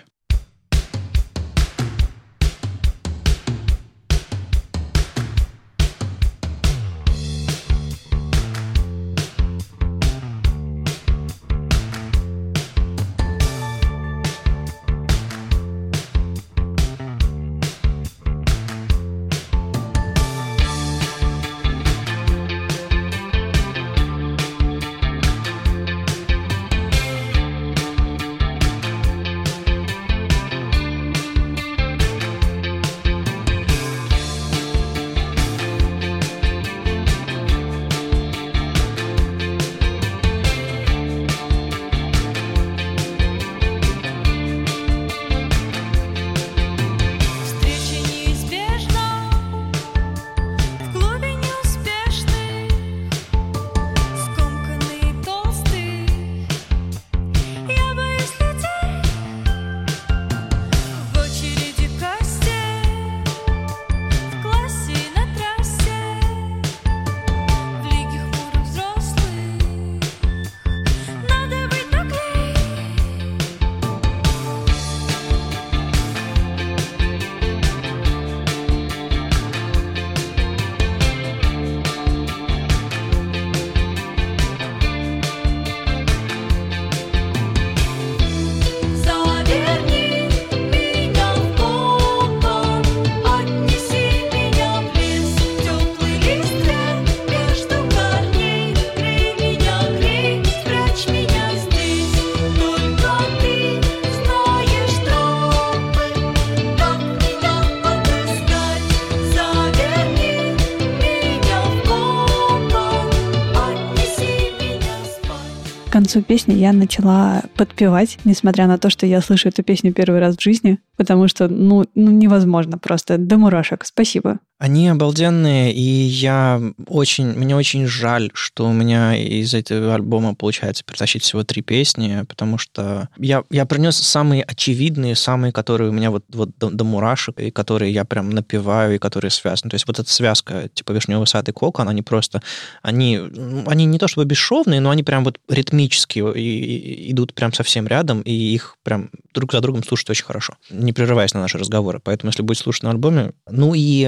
Концу 116.18 116.28
песни 116.28 116.54
я 116.54 116.74
начала 116.74 117.44
подпевать, 117.56 118.18
несмотря 118.26 118.68
на 118.68 118.78
то, 118.78 118.90
что 118.90 119.06
я 119.06 119.22
слышу 119.22 119.50
эту 119.50 119.64
песню 119.64 119.94
первый 119.94 120.20
раз 120.20 120.36
в 120.36 120.42
жизни, 120.42 120.80
потому 120.96 121.28
что, 121.28 121.48
ну, 121.48 121.86
ну 121.96 122.12
невозможно 122.12 122.78
просто. 122.78 123.18
До 123.18 123.38
мурашек. 123.38 123.86
Спасибо. 123.86 124.40
Они 124.60 124.88
обалденные, 124.88 125.72
и 125.72 125.80
я 125.80 126.60
очень, 126.88 127.28
мне 127.28 127.56
очень 127.56 127.86
жаль, 127.86 128.32
что 128.34 128.68
у 128.68 128.74
меня 128.74 129.16
из 129.16 129.54
этого 129.54 129.94
альбома 129.94 130.34
получается 130.34 130.84
притащить 130.84 131.22
всего 131.22 131.44
три 131.44 131.62
песни, 131.62 132.26
потому 132.28 132.58
что 132.58 133.08
я, 133.20 133.44
я 133.52 133.68
принес 133.68 133.98
самые 133.98 134.42
очевидные, 134.42 135.16
самые, 135.16 135.52
которые 135.52 135.92
у 135.92 135.94
меня 135.94 136.10
вот, 136.10 136.24
вот 136.30 136.58
до, 136.58 136.72
до 136.72 136.84
мурашек, 136.84 137.40
и 137.40 137.52
которые 137.52 137.94
я 137.94 138.04
прям 138.04 138.32
напеваю, 138.32 138.96
и 138.96 138.98
которые 138.98 139.30
связаны. 139.30 139.70
То 139.70 139.76
есть 139.76 139.86
вот 139.86 140.00
эта 140.00 140.12
связка, 140.12 140.70
типа 140.74 140.92
вишневый 140.92 141.28
сад 141.28 141.48
и 141.50 141.52
кокон, 141.52 141.88
они 141.88 142.02
просто, 142.02 142.42
они, 142.82 143.20
они 143.68 143.86
не 143.86 144.00
то 144.00 144.08
чтобы 144.08 144.26
бесшовные, 144.26 144.80
но 144.80 144.90
они 144.90 145.04
прям 145.04 145.24
вот 145.24 145.40
ритмически 145.48 146.07
и, 146.16 146.22
и, 146.22 147.12
идут 147.12 147.34
прям 147.34 147.54
совсем 147.54 147.88
рядом, 147.88 148.22
и 148.22 148.32
их 148.32 148.78
прям 148.84 149.10
друг 149.34 149.52
за 149.52 149.62
другом 149.62 149.84
слушать 149.84 150.10
очень 150.10 150.26
хорошо, 150.26 150.56
не 150.70 150.94
прерываясь 150.94 151.34
на 151.34 151.42
наши 151.42 151.58
разговоры. 151.58 152.00
Поэтому, 152.04 152.30
если 152.30 152.42
будет 152.42 152.60
слушать 152.60 152.84
на 152.84 152.92
альбоме, 152.92 153.34
ну 153.50 153.74
и 153.76 154.08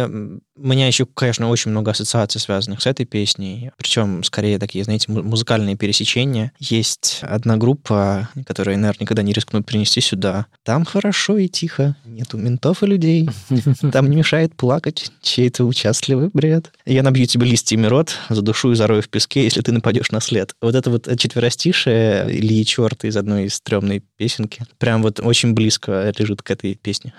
у 0.62 0.68
меня 0.68 0.88
еще, 0.88 1.06
конечно, 1.06 1.50
очень 1.50 1.72
много 1.72 1.92
ассоциаций, 1.92 2.42
связанных 2.42 2.82
с 2.82 2.86
этой 2.86 3.06
песней. 3.06 3.72
Причем, 3.78 4.24
скорее, 4.24 4.60
такие, 4.60 4.84
знаете, 4.84 5.12
музыкальные 5.12 5.78
пересечения. 5.78 6.52
Есть 6.60 7.20
одна 7.22 7.58
группа, 7.58 8.30
которая, 8.46 8.76
наверное, 8.76 9.04
никогда 9.04 9.22
не 9.22 9.34
рискнут 9.34 9.66
принести 9.66 10.02
сюда. 10.02 10.48
Там 10.64 10.86
хорошо 10.86 11.38
и 11.38 11.48
тихо. 11.48 11.96
Нету 12.06 12.38
ментов 12.38 12.84
и 12.84 12.88
людей. 12.88 13.30
Там 13.92 14.10
не 14.10 14.18
мешает 14.18 14.56
плакать 14.56 15.12
чей-то 15.22 15.64
участливый 15.64 16.30
бред. 16.34 16.72
Я 16.86 17.04
набью 17.04 17.26
тебе 17.26 17.46
листьями 17.46 17.88
рот, 17.88 18.16
задушу 18.30 18.72
и 18.72 18.76
зарою 18.76 19.02
в 19.02 19.10
песке, 19.10 19.44
если 19.44 19.62
ты 19.62 19.72
нападешь 19.72 20.12
на 20.12 20.20
след. 20.20 20.54
Вот 20.62 20.76
это 20.76 20.90
вот 20.90 21.08
четверостишее 21.18 21.89
Ильи 21.90 22.66
Черт 22.66 23.04
из 23.06 23.18
одной 23.18 23.46
из 23.46 23.56
стрёмной 23.56 24.04
песенки 24.18 24.64
прям 24.78 25.02
вот 25.02 25.20
очень 25.20 25.54
близко 25.54 26.12
лежит 26.18 26.42
к 26.42 26.52
этой 26.52 26.76
песне. 26.76 27.14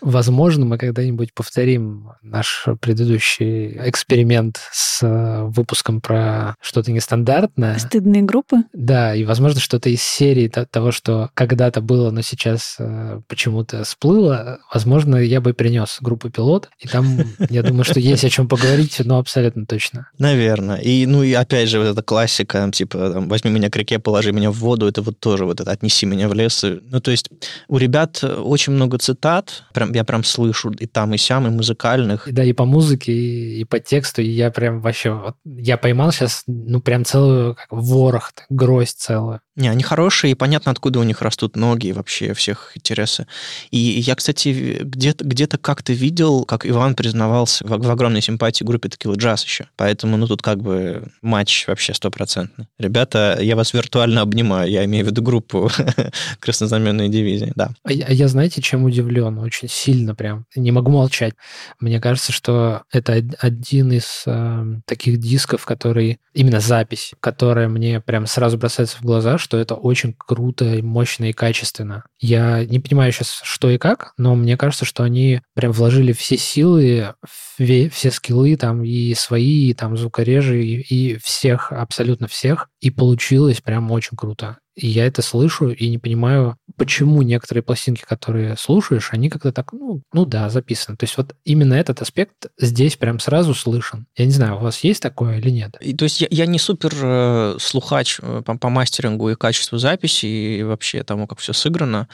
Возможно, 0.00 0.64
мы 0.64 0.78
когда-нибудь 0.78 1.32
повторим 1.34 2.10
наш 2.22 2.66
предыдущий 2.80 3.76
эксперимент 3.88 4.60
с 4.70 5.02
э, 5.02 5.44
выпуском 5.44 6.00
про 6.00 6.56
что-то 6.60 6.92
нестандартное. 6.92 7.78
Стыдные 7.78 8.22
группы? 8.22 8.58
Да, 8.72 9.14
и, 9.14 9.24
возможно, 9.24 9.60
что-то 9.60 9.88
из 9.88 10.02
серии 10.02 10.48
того, 10.48 10.92
что 10.92 11.30
когда-то 11.34 11.80
было, 11.80 12.10
но 12.10 12.22
сейчас 12.22 12.76
э, 12.78 13.20
почему-то 13.28 13.84
всплыло. 13.84 14.60
Возможно, 14.72 15.16
я 15.16 15.40
бы 15.40 15.54
принес 15.54 15.98
группу 16.00 16.28
«Пилот», 16.30 16.68
и 16.78 16.88
там, 16.88 17.20
я 17.50 17.62
думаю, 17.62 17.84
что 17.84 18.00
есть 18.00 18.24
о 18.24 18.30
чем 18.30 18.48
поговорить, 18.48 19.00
но 19.04 19.18
абсолютно 19.18 19.66
точно. 19.66 20.08
Наверное. 20.18 20.76
И, 20.76 21.06
ну, 21.06 21.22
и 21.22 21.32
опять 21.32 21.68
же, 21.68 21.78
вот 21.78 21.86
эта 21.86 22.02
классика, 22.02 22.70
типа, 22.72 23.10
там, 23.12 23.28
возьми 23.28 23.50
меня 23.50 23.70
к 23.70 23.76
реке, 23.76 23.98
положи 24.04 24.32
меня 24.32 24.50
в 24.50 24.56
воду, 24.58 24.86
это 24.86 25.02
вот 25.02 25.18
тоже 25.18 25.44
вот 25.44 25.60
это 25.60 25.70
«отнеси 25.70 26.06
меня 26.06 26.28
в 26.28 26.34
лес». 26.34 26.62
Ну, 26.62 27.00
то 27.00 27.10
есть 27.10 27.28
у 27.68 27.78
ребят 27.78 28.22
очень 28.22 28.72
много 28.72 28.98
цитат, 28.98 29.64
прям 29.72 29.92
я 29.92 30.04
прям 30.04 30.22
слышу 30.22 30.70
и 30.70 30.86
там, 30.86 31.14
и 31.14 31.18
сям, 31.18 31.46
и 31.46 31.50
музыкальных. 31.50 32.28
Да, 32.30 32.44
и 32.44 32.52
по 32.52 32.64
музыке, 32.64 33.12
и, 33.12 33.60
и 33.60 33.64
по 33.64 33.80
тексту, 33.80 34.22
и 34.22 34.28
я 34.28 34.50
прям 34.50 34.80
вообще... 34.80 35.10
Вот, 35.12 35.36
я 35.44 35.76
поймал 35.76 36.12
сейчас, 36.12 36.44
ну, 36.46 36.80
прям 36.80 37.04
целую, 37.04 37.54
как 37.56 37.66
ворох, 37.70 38.32
гроздь 38.48 38.98
целую. 38.98 39.40
Не, 39.56 39.68
они 39.68 39.84
хорошие, 39.84 40.32
и 40.32 40.34
понятно, 40.34 40.72
откуда 40.72 40.98
у 40.98 41.04
них 41.04 41.22
растут 41.22 41.54
ноги 41.54 41.86
и 41.86 41.92
вообще 41.92 42.34
всех 42.34 42.72
интересы. 42.74 43.28
И 43.70 43.78
я, 43.78 44.16
кстати, 44.16 44.80
где-то 44.82 45.24
где 45.24 45.46
как-то 45.46 45.92
видел, 45.92 46.44
как 46.44 46.66
Иван 46.66 46.96
признавался 46.96 47.64
в, 47.64 47.68
в 47.68 47.90
огромной 47.90 48.20
симпатии 48.20 48.64
группе 48.64 48.88
Tequila 48.88 49.14
Jazz 49.14 49.44
еще. 49.44 49.66
Поэтому, 49.76 50.16
ну, 50.16 50.26
тут 50.26 50.42
как 50.42 50.60
бы 50.60 51.04
матч 51.22 51.68
вообще 51.68 51.94
стопроцентный. 51.94 52.66
Ребята, 52.78 53.38
я 53.40 53.54
вас 53.54 53.72
виртуально 53.72 54.22
обнимаю, 54.22 54.68
я 54.68 54.84
имею 54.86 55.04
в 55.04 55.08
виду 55.08 55.22
группу 55.22 55.70
краснознаменной 56.40 57.08
дивизии, 57.08 57.52
да. 57.54 57.70
А 57.84 57.92
я, 57.92 58.08
я, 58.08 58.26
знаете, 58.26 58.60
чем 58.60 58.82
удивлен? 58.84 59.38
Очень 59.38 59.68
сильно 59.68 60.16
прям. 60.16 60.46
Не 60.56 60.72
могу 60.72 60.90
молчать. 60.90 61.34
Мне 61.78 62.00
кажется, 62.00 62.32
что 62.32 62.82
это 62.90 63.22
один 63.38 63.92
из 63.92 64.24
э, 64.26 64.80
таких 64.84 65.18
дисков, 65.18 65.64
который... 65.64 66.18
Именно 66.32 66.58
запись, 66.58 67.12
которая 67.20 67.68
мне 67.68 68.00
прям 68.00 68.26
сразу 68.26 68.58
бросается 68.58 68.96
в 68.96 69.02
глаза, 69.02 69.38
что 69.44 69.58
это 69.58 69.74
очень 69.74 70.14
круто, 70.16 70.64
мощно 70.82 71.26
и 71.26 71.32
качественно. 71.32 72.04
Я 72.18 72.64
не 72.64 72.80
понимаю 72.80 73.12
сейчас, 73.12 73.40
что 73.44 73.70
и 73.70 73.78
как, 73.78 74.14
но 74.16 74.34
мне 74.34 74.56
кажется, 74.56 74.84
что 74.84 75.02
они 75.02 75.42
прям 75.54 75.72
вложили 75.72 76.12
все 76.12 76.36
силы, 76.38 77.14
все 77.56 78.10
скиллы 78.10 78.56
там 78.56 78.82
и 78.82 79.14
свои, 79.14 79.70
и 79.70 79.74
там 79.74 79.96
звукорежи, 79.96 80.64
и, 80.64 80.80
и 80.80 81.18
всех, 81.18 81.70
абсолютно 81.70 82.26
всех, 82.26 82.68
и 82.80 82.90
получилось 82.90 83.60
прям 83.60 83.90
очень 83.90 84.16
круто. 84.16 84.58
И 84.76 84.88
я 84.88 85.06
это 85.06 85.22
слышу 85.22 85.70
и 85.70 85.88
не 85.88 85.98
понимаю, 85.98 86.56
почему 86.76 87.22
некоторые 87.22 87.62
пластинки, 87.62 88.02
которые 88.02 88.56
слушаешь, 88.56 89.10
они 89.12 89.30
как-то 89.30 89.52
так, 89.52 89.72
ну, 89.72 90.02
ну 90.12 90.26
да, 90.26 90.50
записаны. 90.50 90.96
То 90.96 91.04
есть 91.04 91.16
вот 91.16 91.34
именно 91.44 91.74
этот 91.74 92.02
аспект 92.02 92.46
здесь 92.58 92.96
прям 92.96 93.20
сразу 93.20 93.54
слышен. 93.54 94.06
Я 94.16 94.26
не 94.26 94.32
знаю, 94.32 94.56
у 94.56 94.60
вас 94.60 94.82
есть 94.82 95.00
такое 95.00 95.38
или 95.38 95.50
нет? 95.50 95.76
И, 95.80 95.94
то 95.94 96.04
есть 96.04 96.20
я, 96.20 96.26
я 96.30 96.46
не 96.46 96.58
супер 96.58 96.92
э, 97.00 97.56
слухач 97.60 98.18
э, 98.20 98.42
по, 98.44 98.58
по 98.58 98.68
мастерингу 98.68 99.30
и 99.30 99.36
качеству 99.36 99.78
записи 99.78 100.26
и 100.26 100.62
вообще 100.64 101.04
тому, 101.04 101.28
как 101.28 101.38
все 101.38 101.52
сыграно. 101.52 102.08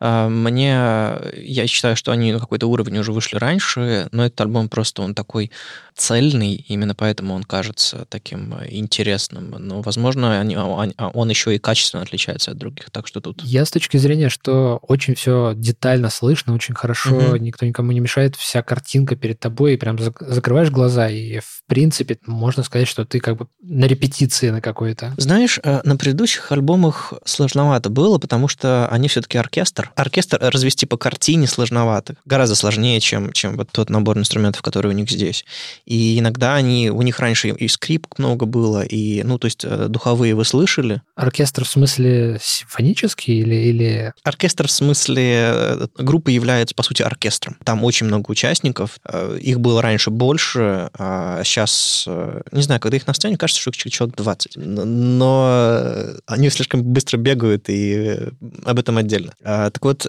Э, 0.00 0.28
мне, 0.28 1.18
я 1.36 1.66
считаю, 1.66 1.96
что 1.96 2.12
они 2.12 2.32
на 2.32 2.40
какой-то 2.40 2.66
уровень 2.66 2.98
уже 2.98 3.12
вышли 3.12 3.36
раньше, 3.36 4.08
но 4.12 4.24
этот 4.24 4.40
альбом 4.40 4.70
просто 4.70 5.02
он 5.02 5.14
такой 5.14 5.50
цельный, 5.94 6.54
именно 6.68 6.94
поэтому 6.94 7.34
он 7.34 7.44
кажется 7.44 8.06
таким 8.08 8.54
э, 8.54 8.68
интересным. 8.70 9.50
Но, 9.50 9.82
возможно, 9.82 10.40
они, 10.40 10.56
он, 10.56 10.94
он 10.96 11.28
еще 11.28 11.54
и 11.54 11.58
качественно 11.58 12.05
отличается 12.06 12.52
от 12.52 12.58
других, 12.58 12.90
так 12.90 13.06
что 13.06 13.20
тут... 13.20 13.42
Я 13.42 13.64
с 13.64 13.70
точки 13.70 13.96
зрения, 13.96 14.28
что 14.28 14.78
очень 14.82 15.14
все 15.14 15.52
детально 15.54 16.10
слышно, 16.10 16.54
очень 16.54 16.74
хорошо, 16.74 17.16
угу. 17.16 17.36
никто 17.36 17.66
никому 17.66 17.92
не 17.92 18.00
мешает, 18.00 18.36
вся 18.36 18.62
картинка 18.62 19.16
перед 19.16 19.38
тобой, 19.38 19.74
и 19.74 19.76
прям 19.76 19.98
закрываешь 19.98 20.70
глаза, 20.70 21.08
и 21.08 21.40
в 21.40 21.62
принципе 21.66 22.18
можно 22.26 22.62
сказать, 22.62 22.88
что 22.88 23.04
ты 23.04 23.20
как 23.20 23.36
бы 23.36 23.48
на 23.62 23.86
репетиции 23.86 24.50
на 24.50 24.60
какой-то. 24.60 25.14
Знаешь, 25.16 25.58
э, 25.62 25.80
на 25.84 25.96
предыдущих 25.96 26.52
альбомах 26.52 27.12
сложновато 27.24 27.90
было, 27.90 28.18
потому 28.18 28.48
что 28.48 28.88
они 28.88 29.08
все-таки 29.08 29.38
оркестр. 29.38 29.92
Оркестр 29.96 30.38
развести 30.40 30.86
по 30.86 30.96
картине 30.96 31.46
сложновато, 31.46 32.16
гораздо 32.24 32.54
сложнее, 32.54 33.00
чем, 33.00 33.32
чем 33.32 33.56
вот 33.56 33.70
тот 33.72 33.90
набор 33.90 34.18
инструментов, 34.18 34.62
который 34.62 34.88
у 34.88 34.94
них 34.94 35.10
здесь. 35.10 35.44
И 35.84 36.18
иногда 36.18 36.54
они, 36.54 36.90
у 36.90 37.02
них 37.02 37.18
раньше 37.18 37.48
и 37.48 37.68
скрипк 37.68 38.18
много 38.18 38.46
было, 38.46 38.82
и, 38.82 39.22
ну, 39.22 39.38
то 39.38 39.46
есть 39.46 39.64
э, 39.64 39.86
духовые 39.88 40.34
вы 40.34 40.44
слышали. 40.44 41.02
Оркестр 41.14 41.64
в 41.64 41.68
смысле 41.68 41.95
смысле 41.96 42.38
симфонический 42.40 43.40
или, 43.40 43.54
или... 43.54 44.12
Оркестр 44.22 44.68
в 44.68 44.70
смысле... 44.70 45.32
Э, 45.52 45.86
группа 45.96 46.28
является, 46.28 46.74
по 46.74 46.82
сути, 46.82 47.02
оркестром. 47.02 47.56
Там 47.64 47.84
очень 47.84 48.06
много 48.06 48.30
участников. 48.30 48.98
Э, 49.04 49.38
их 49.40 49.60
было 49.60 49.82
раньше 49.82 50.10
больше, 50.10 50.90
а 50.94 51.42
сейчас... 51.44 52.04
Э, 52.06 52.42
не 52.52 52.62
знаю, 52.62 52.80
когда 52.80 52.96
их 52.96 53.06
на 53.06 53.14
сцене, 53.14 53.36
кажется, 53.36 53.60
что 53.60 53.72
человек 53.72 54.16
20. 54.16 54.56
Но 54.56 56.16
они 56.26 56.50
слишком 56.50 56.82
быстро 56.82 57.16
бегают, 57.18 57.68
и 57.68 58.16
об 58.64 58.78
этом 58.78 58.98
отдельно. 58.98 59.32
А, 59.42 59.70
так 59.70 59.84
вот, 59.84 60.06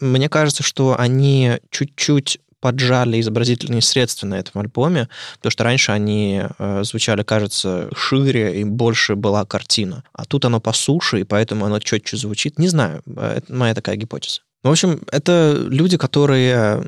мне 0.00 0.28
кажется, 0.28 0.62
что 0.62 0.98
они 0.98 1.58
чуть-чуть 1.70 2.40
поджали 2.60 3.20
изобразительные 3.20 3.82
средства 3.82 4.26
на 4.26 4.34
этом 4.34 4.60
альбоме, 4.60 5.08
потому 5.36 5.50
что 5.50 5.64
раньше 5.64 5.92
они 5.92 6.42
э, 6.58 6.82
звучали, 6.84 7.22
кажется, 7.22 7.88
шире 7.96 8.60
и 8.60 8.64
больше 8.64 9.14
была 9.14 9.44
картина. 9.44 10.04
А 10.12 10.24
тут 10.24 10.44
оно 10.44 10.60
по 10.60 10.72
суше, 10.72 11.20
и 11.20 11.24
поэтому 11.24 11.66
оно 11.66 11.78
четче 11.80 12.16
звучит. 12.16 12.58
Не 12.58 12.68
знаю, 12.68 13.02
э, 13.06 13.34
это 13.38 13.52
моя 13.52 13.74
такая 13.74 13.96
гипотеза. 13.96 14.40
В 14.64 14.70
общем, 14.70 15.02
это 15.12 15.56
люди, 15.68 15.96
которые 15.96 16.82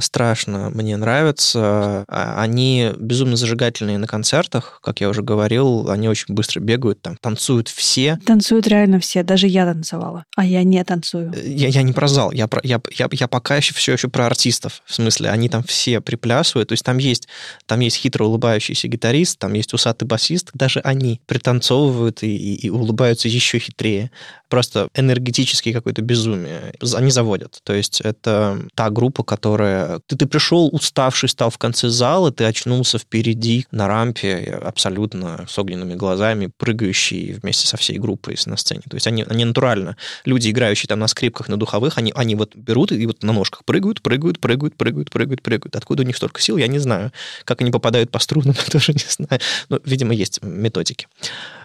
страшно 0.00 0.70
мне 0.74 0.96
нравятся. 0.96 2.04
А, 2.08 2.42
они 2.42 2.90
безумно 2.98 3.36
зажигательные 3.36 3.96
на 3.98 4.08
концертах, 4.08 4.80
как 4.82 5.00
я 5.00 5.08
уже 5.08 5.22
говорил. 5.22 5.88
Они 5.88 6.08
очень 6.08 6.34
быстро 6.34 6.58
бегают, 6.58 7.00
там 7.02 7.16
танцуют 7.16 7.68
все. 7.68 8.18
Танцуют 8.26 8.66
реально 8.66 8.98
все, 8.98 9.22
даже 9.22 9.46
я 9.46 9.72
танцевала, 9.72 10.24
а 10.34 10.44
я 10.44 10.64
не 10.64 10.82
танцую. 10.82 11.32
Э, 11.32 11.48
я, 11.48 11.68
я 11.68 11.82
не 11.82 11.92
про 11.92 12.08
зал, 12.08 12.32
я, 12.32 12.48
про, 12.48 12.60
я, 12.64 12.80
я, 12.90 13.08
я 13.12 13.28
пока 13.28 13.56
еще 13.56 13.72
все 13.72 13.92
еще 13.92 14.08
про 14.08 14.26
артистов. 14.26 14.82
В 14.84 14.94
смысле, 14.94 15.30
они 15.30 15.48
там 15.48 15.62
все 15.62 16.00
приплясывают. 16.00 16.70
То 16.70 16.72
есть 16.72 16.84
там 16.84 16.98
есть, 16.98 17.28
там 17.66 17.78
есть 17.80 17.96
хитро 17.96 18.24
улыбающийся 18.24 18.88
гитарист, 18.88 19.38
там 19.38 19.52
есть 19.52 19.72
усатый 19.72 20.08
басист. 20.08 20.50
Даже 20.54 20.80
они 20.80 21.20
пританцовывают 21.26 22.24
и, 22.24 22.36
и, 22.36 22.66
и 22.66 22.70
улыбаются 22.70 23.28
еще 23.28 23.60
хитрее. 23.60 24.10
Просто 24.48 24.88
энергетический 24.94 25.72
какой-то 25.72 26.02
безумие 26.02 26.74
они 26.96 27.10
заводят. 27.10 27.60
То 27.62 27.74
есть 27.74 28.00
это 28.00 28.58
та 28.74 28.90
группа, 28.90 29.22
которая... 29.22 30.00
Ты, 30.06 30.16
ты 30.16 30.26
пришел 30.26 30.68
уставший, 30.72 31.28
стал 31.28 31.50
в 31.50 31.58
конце 31.58 31.88
зала, 31.88 32.32
ты 32.32 32.44
очнулся 32.44 32.98
впереди 32.98 33.66
на 33.70 33.86
рампе 33.88 34.60
абсолютно 34.62 35.46
с 35.48 35.58
огненными 35.58 35.94
глазами, 35.94 36.50
прыгающий 36.56 37.32
вместе 37.32 37.66
со 37.66 37.76
всей 37.76 37.98
группой 37.98 38.36
на 38.46 38.56
сцене. 38.56 38.82
То 38.88 38.96
есть 38.96 39.06
они, 39.06 39.24
они 39.28 39.44
натурально, 39.44 39.96
люди, 40.24 40.50
играющие 40.50 40.88
там 40.88 40.98
на 40.98 41.08
скрипках, 41.08 41.48
на 41.48 41.56
духовых, 41.56 41.98
они, 41.98 42.12
они 42.14 42.34
вот 42.34 42.54
берут 42.54 42.92
и 42.92 43.06
вот 43.06 43.22
на 43.22 43.32
ножках 43.32 43.64
прыгают, 43.64 44.02
прыгают, 44.02 44.38
прыгают, 44.40 44.76
прыгают, 44.76 45.10
прыгают, 45.10 45.42
прыгают. 45.42 45.76
Откуда 45.76 46.02
у 46.02 46.06
них 46.06 46.16
столько 46.16 46.40
сил, 46.40 46.56
я 46.56 46.66
не 46.66 46.78
знаю. 46.78 47.12
Как 47.44 47.60
они 47.60 47.70
попадают 47.70 48.10
по 48.10 48.18
струнам, 48.18 48.54
тоже 48.70 48.92
не 48.92 49.04
знаю. 49.08 49.40
Но, 49.68 49.80
видимо, 49.84 50.14
есть 50.14 50.42
методики. 50.42 51.06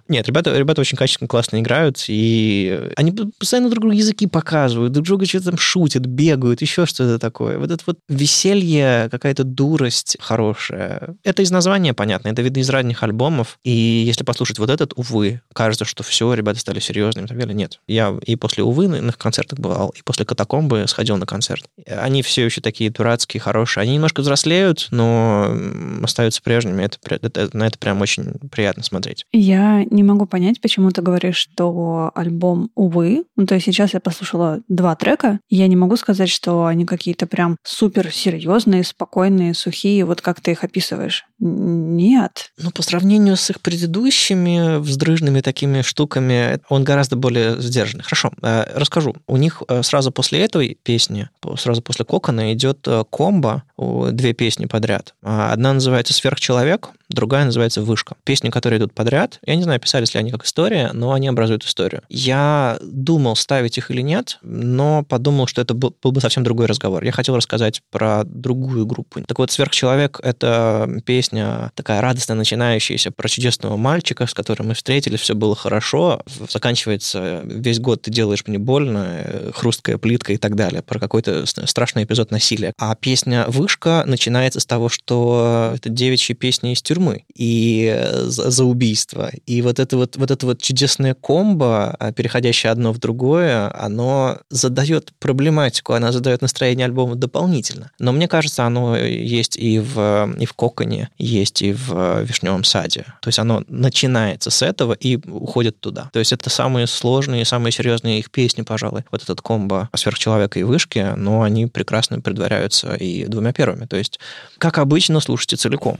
Нет, 0.08 0.28
ребята, 0.28 0.58
ребята 0.58 0.82
очень 0.82 0.98
качественно, 0.98 1.28
классно 1.28 1.60
играют, 1.60 2.06
и 2.08 2.92
они 2.96 3.12
постоянно 3.40 3.70
друг 3.70 3.82
другу 3.82 3.96
языки 3.96 4.28
показывают, 4.28 4.94
друг 4.94 5.06
друга 5.06 5.26
что-то 5.26 5.46
там 5.46 5.58
шутят, 5.58 6.06
бегают, 6.06 6.62
еще 6.62 6.86
что-то 6.86 7.20
такое. 7.20 7.58
Вот 7.58 7.72
это 7.72 7.84
вот 7.86 8.00
веселье, 8.08 9.10
какая-то 9.10 9.44
дурость 9.44 10.18
хорошая. 10.20 11.16
Это 11.24 11.42
из 11.42 11.52
названия 11.52 11.94
понятно, 11.94 12.30
это 12.30 12.42
видно 12.42 12.60
из 12.60 12.70
ранних 12.70 13.04
альбомов, 13.04 13.60
и 13.64 13.72
если 13.72 14.24
послушать 14.24 14.60
вот 14.60 14.70
этот, 14.70 14.94
увы, 14.96 15.42
кажется, 15.54 15.86
что 15.86 16.04
все, 16.04 16.34
ребята 16.34 16.60
стали 16.60 16.80
серьезными, 16.80 17.28
так 17.32 17.38
далее. 17.38 17.56
Нет. 17.56 17.80
Я 17.88 18.18
и 18.26 18.36
после 18.36 18.64
увы 18.64 18.88
на 18.88 19.10
их 19.10 19.18
концертах 19.18 19.60
бывал, 19.60 19.90
и 19.90 20.02
после 20.04 20.26
катакомбы 20.26 20.86
сходил 20.88 21.18
на 21.18 21.26
концерт. 21.26 21.66
Они 21.88 22.22
все 22.22 22.46
еще 22.46 22.62
такие 22.62 22.90
дурацкие, 22.90 23.42
хорошие. 23.42 23.82
Они 23.84 23.94
немножко 23.96 24.22
взрослеют, 24.22 24.88
но 24.92 25.56
остаются 26.04 26.42
прежними. 26.42 26.84
Это, 26.84 26.98
это, 27.16 27.58
на 27.58 27.68
это 27.68 27.78
прям 27.78 28.02
очень 28.02 28.34
приятно 28.52 28.84
смотреть. 28.84 29.26
Я 29.32 29.84
не 29.92 30.04
могу 30.04 30.26
понять, 30.26 30.62
почему 30.62 30.92
ты 30.92 31.02
говоришь, 31.02 31.38
что 31.38 32.12
альбом 32.16 32.70
«Увы», 32.76 33.26
ну, 33.36 33.46
то 33.46 33.56
есть 33.56 33.66
сейчас 33.66 33.94
я 33.94 34.00
послушала 34.00 34.62
два 34.68 34.96
трека, 34.96 35.40
и 35.50 35.58
я 35.58 35.68
не 35.68 35.76
могу 35.76 35.98
сказать, 35.98 36.30
что 36.30 36.66
они 36.66 36.86
какие-то 36.86 37.28
прям 37.28 37.58
супер 37.64 38.12
серьезные, 38.12 38.84
спокойные, 38.84 39.54
сухие, 39.54 40.06
вот 40.06 40.22
как 40.22 40.42
ты 40.42 40.52
их 40.52 40.64
описываешь. 40.64 41.26
Нет. 41.40 42.52
Ну, 42.58 42.72
по 42.72 42.84
сравнению 42.84 43.36
с 43.36 43.50
их 43.50 43.62
предыдущими 43.62 44.78
вздрыжными 44.80 45.42
такими 45.42 45.82
штуками, 45.82 46.60
он 46.70 46.84
гораздо 46.84 47.16
более 47.16 47.60
сдержанный. 47.62 48.04
Хорошо, 48.04 48.32
э, 48.42 48.66
расскажу. 48.76 49.16
У 49.28 49.38
них 49.38 49.64
э, 49.68 49.84
сразу 49.84 50.12
после 50.12 50.40
этой 50.42 50.78
песни, 50.84 51.30
сразу 51.58 51.82
после 51.82 52.06
Кокона 52.06 52.54
идет 52.54 52.88
э, 52.88 53.04
комбо, 53.10 53.64
две 54.12 54.34
песни 54.34 54.66
подряд. 54.66 55.14
Одна 55.22 55.74
называется 55.74 56.14
«Сверхчеловек», 56.14 56.90
другая 57.10 57.46
называется 57.46 57.82
«Вышка». 57.82 58.16
Песни, 58.24 58.50
которые 58.50 58.80
идут 58.80 58.94
подряд, 58.94 59.40
я 59.46 59.56
не 59.56 59.64
знаю, 59.64 59.80
писались 59.80 60.14
ли 60.14 60.20
они 60.20 60.32
как 60.32 60.46
история, 60.46 60.92
но 60.94 61.14
они 61.14 61.28
образуют 61.28 61.64
историю. 61.64 62.04
Я 62.10 62.78
думал, 62.82 63.36
ставить 63.36 63.78
их 63.78 63.92
или 63.92 64.02
нет, 64.02 64.40
но 64.42 65.04
подумал, 65.04 65.48
что 65.48 65.62
это 65.62 65.74
был, 65.74 65.96
бы 66.02 66.22
совсем 66.22 66.44
другой 66.44 66.68
разговор. 66.68 67.04
Я 67.04 67.12
хотел 67.12 67.36
рассказать 67.36 67.82
про 67.92 68.24
другую 68.24 68.86
группу. 68.86 69.22
Так 69.22 69.40
вот, 69.40 69.52
«Сверхчеловек»— 69.52 70.20
это 70.24 70.90
песня 71.06 71.72
такая 71.76 72.02
радостно 72.02 72.36
начинающаяся 72.36 73.12
про 73.12 73.28
чудесного 73.28 73.78
мальчика, 73.78 74.26
с 74.26 74.34
которым 74.34 74.70
мы 74.70 74.74
встретились, 74.74 75.20
все 75.20 75.36
было 75.36 75.56
хорошо. 75.56 76.22
Заканчивается 76.50 77.42
весь 77.44 77.80
год 77.80 78.04
ты 78.04 78.12
делаешь 78.12 78.44
мне 78.48 78.58
больно, 78.58 79.52
хрусткая 79.54 79.98
плитка 79.98 80.34
и 80.34 80.38
так 80.38 80.56
далее, 80.56 80.82
про 80.82 81.00
какой-то 81.00 81.46
страшный 81.46 82.04
эпизод 82.04 82.32
насилия. 82.32 82.74
А 82.78 82.96
песня 82.96 83.46
«Вышка» 83.48 83.71
начинается 84.06 84.60
с 84.60 84.66
того, 84.66 84.90
что 84.90 85.74
это 85.76 85.90
девичья 85.90 86.36
песня 86.36 86.74
из 86.74 86.82
тюрьмы, 86.82 87.24
и 87.36 87.92
э, 87.96 88.24
за, 88.26 88.50
за 88.50 88.64
убийство. 88.66 89.32
И 89.46 89.62
вот 89.62 89.80
это 89.80 89.98
вот, 89.98 90.18
вот 90.18 90.32
это 90.32 90.46
вот 90.46 90.62
чудесное 90.62 91.14
комбо, 91.14 91.96
а, 92.00 92.12
переходящее 92.12 92.72
одно 92.72 92.92
в 92.92 93.00
другое, 93.00 93.72
оно 93.78 94.40
задает 94.50 95.12
проблематику, 95.20 95.94
оно 95.94 96.12
задает 96.12 96.42
настроение 96.42 96.86
альбома 96.86 97.16
дополнительно. 97.16 97.92
Но 98.00 98.12
мне 98.12 98.28
кажется, 98.28 98.66
оно 98.66 98.98
есть 98.98 99.58
и 99.58 99.80
в, 99.80 100.34
и 100.40 100.46
в 100.46 100.54
Коконе, 100.54 101.10
есть 101.18 101.62
и 101.62 101.74
в 101.74 101.92
э, 101.94 102.26
Вишневом 102.26 102.64
саде. 102.64 103.06
То 103.22 103.28
есть 103.28 103.40
оно 103.40 103.64
начинается 103.68 104.50
с 104.50 104.62
этого 104.62 104.94
и 104.94 105.18
уходит 105.18 105.80
туда. 105.80 106.10
То 106.14 106.20
есть 106.20 106.34
это 106.34 106.50
самые 106.50 106.88
сложные, 106.88 107.46
самые 107.46 107.72
серьезные 107.72 108.20
их 108.20 108.32
песни, 108.32 108.62
пожалуй. 108.62 109.04
Вот 109.12 109.24
этот 109.24 109.42
комбо 109.42 109.90
«Сверхчеловека» 109.96 110.60
и 110.60 110.64
«Вышки», 110.64 111.14
но 111.16 111.42
они 111.42 111.68
прекрасно 111.68 112.22
предваряются 112.22 112.94
и 112.96 113.26
двумя 113.26 113.54
первыми. 113.62 113.86
То 113.86 113.98
есть, 113.98 114.20
как 114.58 114.78
обычно, 114.78 115.20
слушайте 115.20 115.56
целиком. 115.56 115.96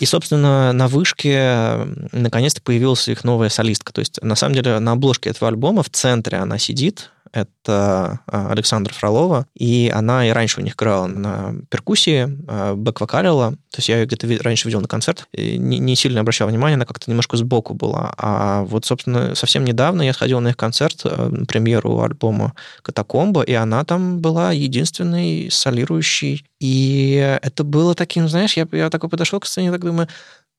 И, 0.00 0.06
собственно, 0.06 0.72
на 0.72 0.88
вышке 0.88 1.86
наконец-то 2.12 2.62
появилась 2.62 3.06
их 3.06 3.22
новая 3.22 3.50
солистка. 3.50 3.92
То 3.92 4.00
есть, 4.00 4.20
на 4.22 4.34
самом 4.34 4.54
деле, 4.54 4.78
на 4.78 4.92
обложке 4.92 5.30
этого 5.30 5.48
альбома 5.48 5.82
в 5.82 5.90
центре 5.90 6.38
она 6.38 6.58
сидит, 6.58 7.10
это 7.32 8.20
а, 8.26 8.50
Александра 8.50 8.92
Фролова, 8.92 9.46
и 9.54 9.92
она 9.94 10.26
и 10.26 10.30
раньше 10.30 10.60
у 10.60 10.64
них 10.64 10.74
играла 10.74 11.06
на 11.06 11.54
перкуссии, 11.68 12.28
а, 12.48 12.74
бэк-вокалила, 12.74 13.52
то 13.52 13.76
есть 13.76 13.88
я 13.88 14.00
ее 14.00 14.06
где-то 14.06 14.26
раньше 14.42 14.66
видел 14.66 14.80
на 14.80 14.88
концерт, 14.88 15.28
не, 15.32 15.78
не 15.78 15.96
сильно 15.96 16.20
обращал 16.20 16.48
внимания, 16.48 16.74
она 16.74 16.86
как-то 16.86 17.08
немножко 17.08 17.36
сбоку 17.36 17.74
была. 17.74 18.12
А 18.16 18.62
вот, 18.64 18.84
собственно, 18.84 19.34
совсем 19.34 19.64
недавно 19.64 20.02
я 20.02 20.12
сходил 20.12 20.40
на 20.40 20.48
их 20.48 20.56
концерт, 20.56 21.04
на 21.04 21.46
премьеру 21.46 22.02
альбома 22.02 22.54
«Катакомба», 22.82 23.42
и 23.42 23.52
она 23.52 23.84
там 23.84 24.18
была 24.18 24.50
единственной 24.52 25.50
солирующей, 25.50 26.44
и 26.60 27.38
это 27.42 27.64
было 27.64 27.94
таким, 27.94 28.28
знаешь, 28.28 28.56
я, 28.56 28.68
я 28.72 28.90
такой 28.90 29.08
подошел 29.10 29.40
к 29.40 29.46
сцене, 29.46 29.72
так 29.72 29.80
думаю, 29.80 30.08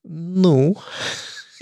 ну, 0.04 0.76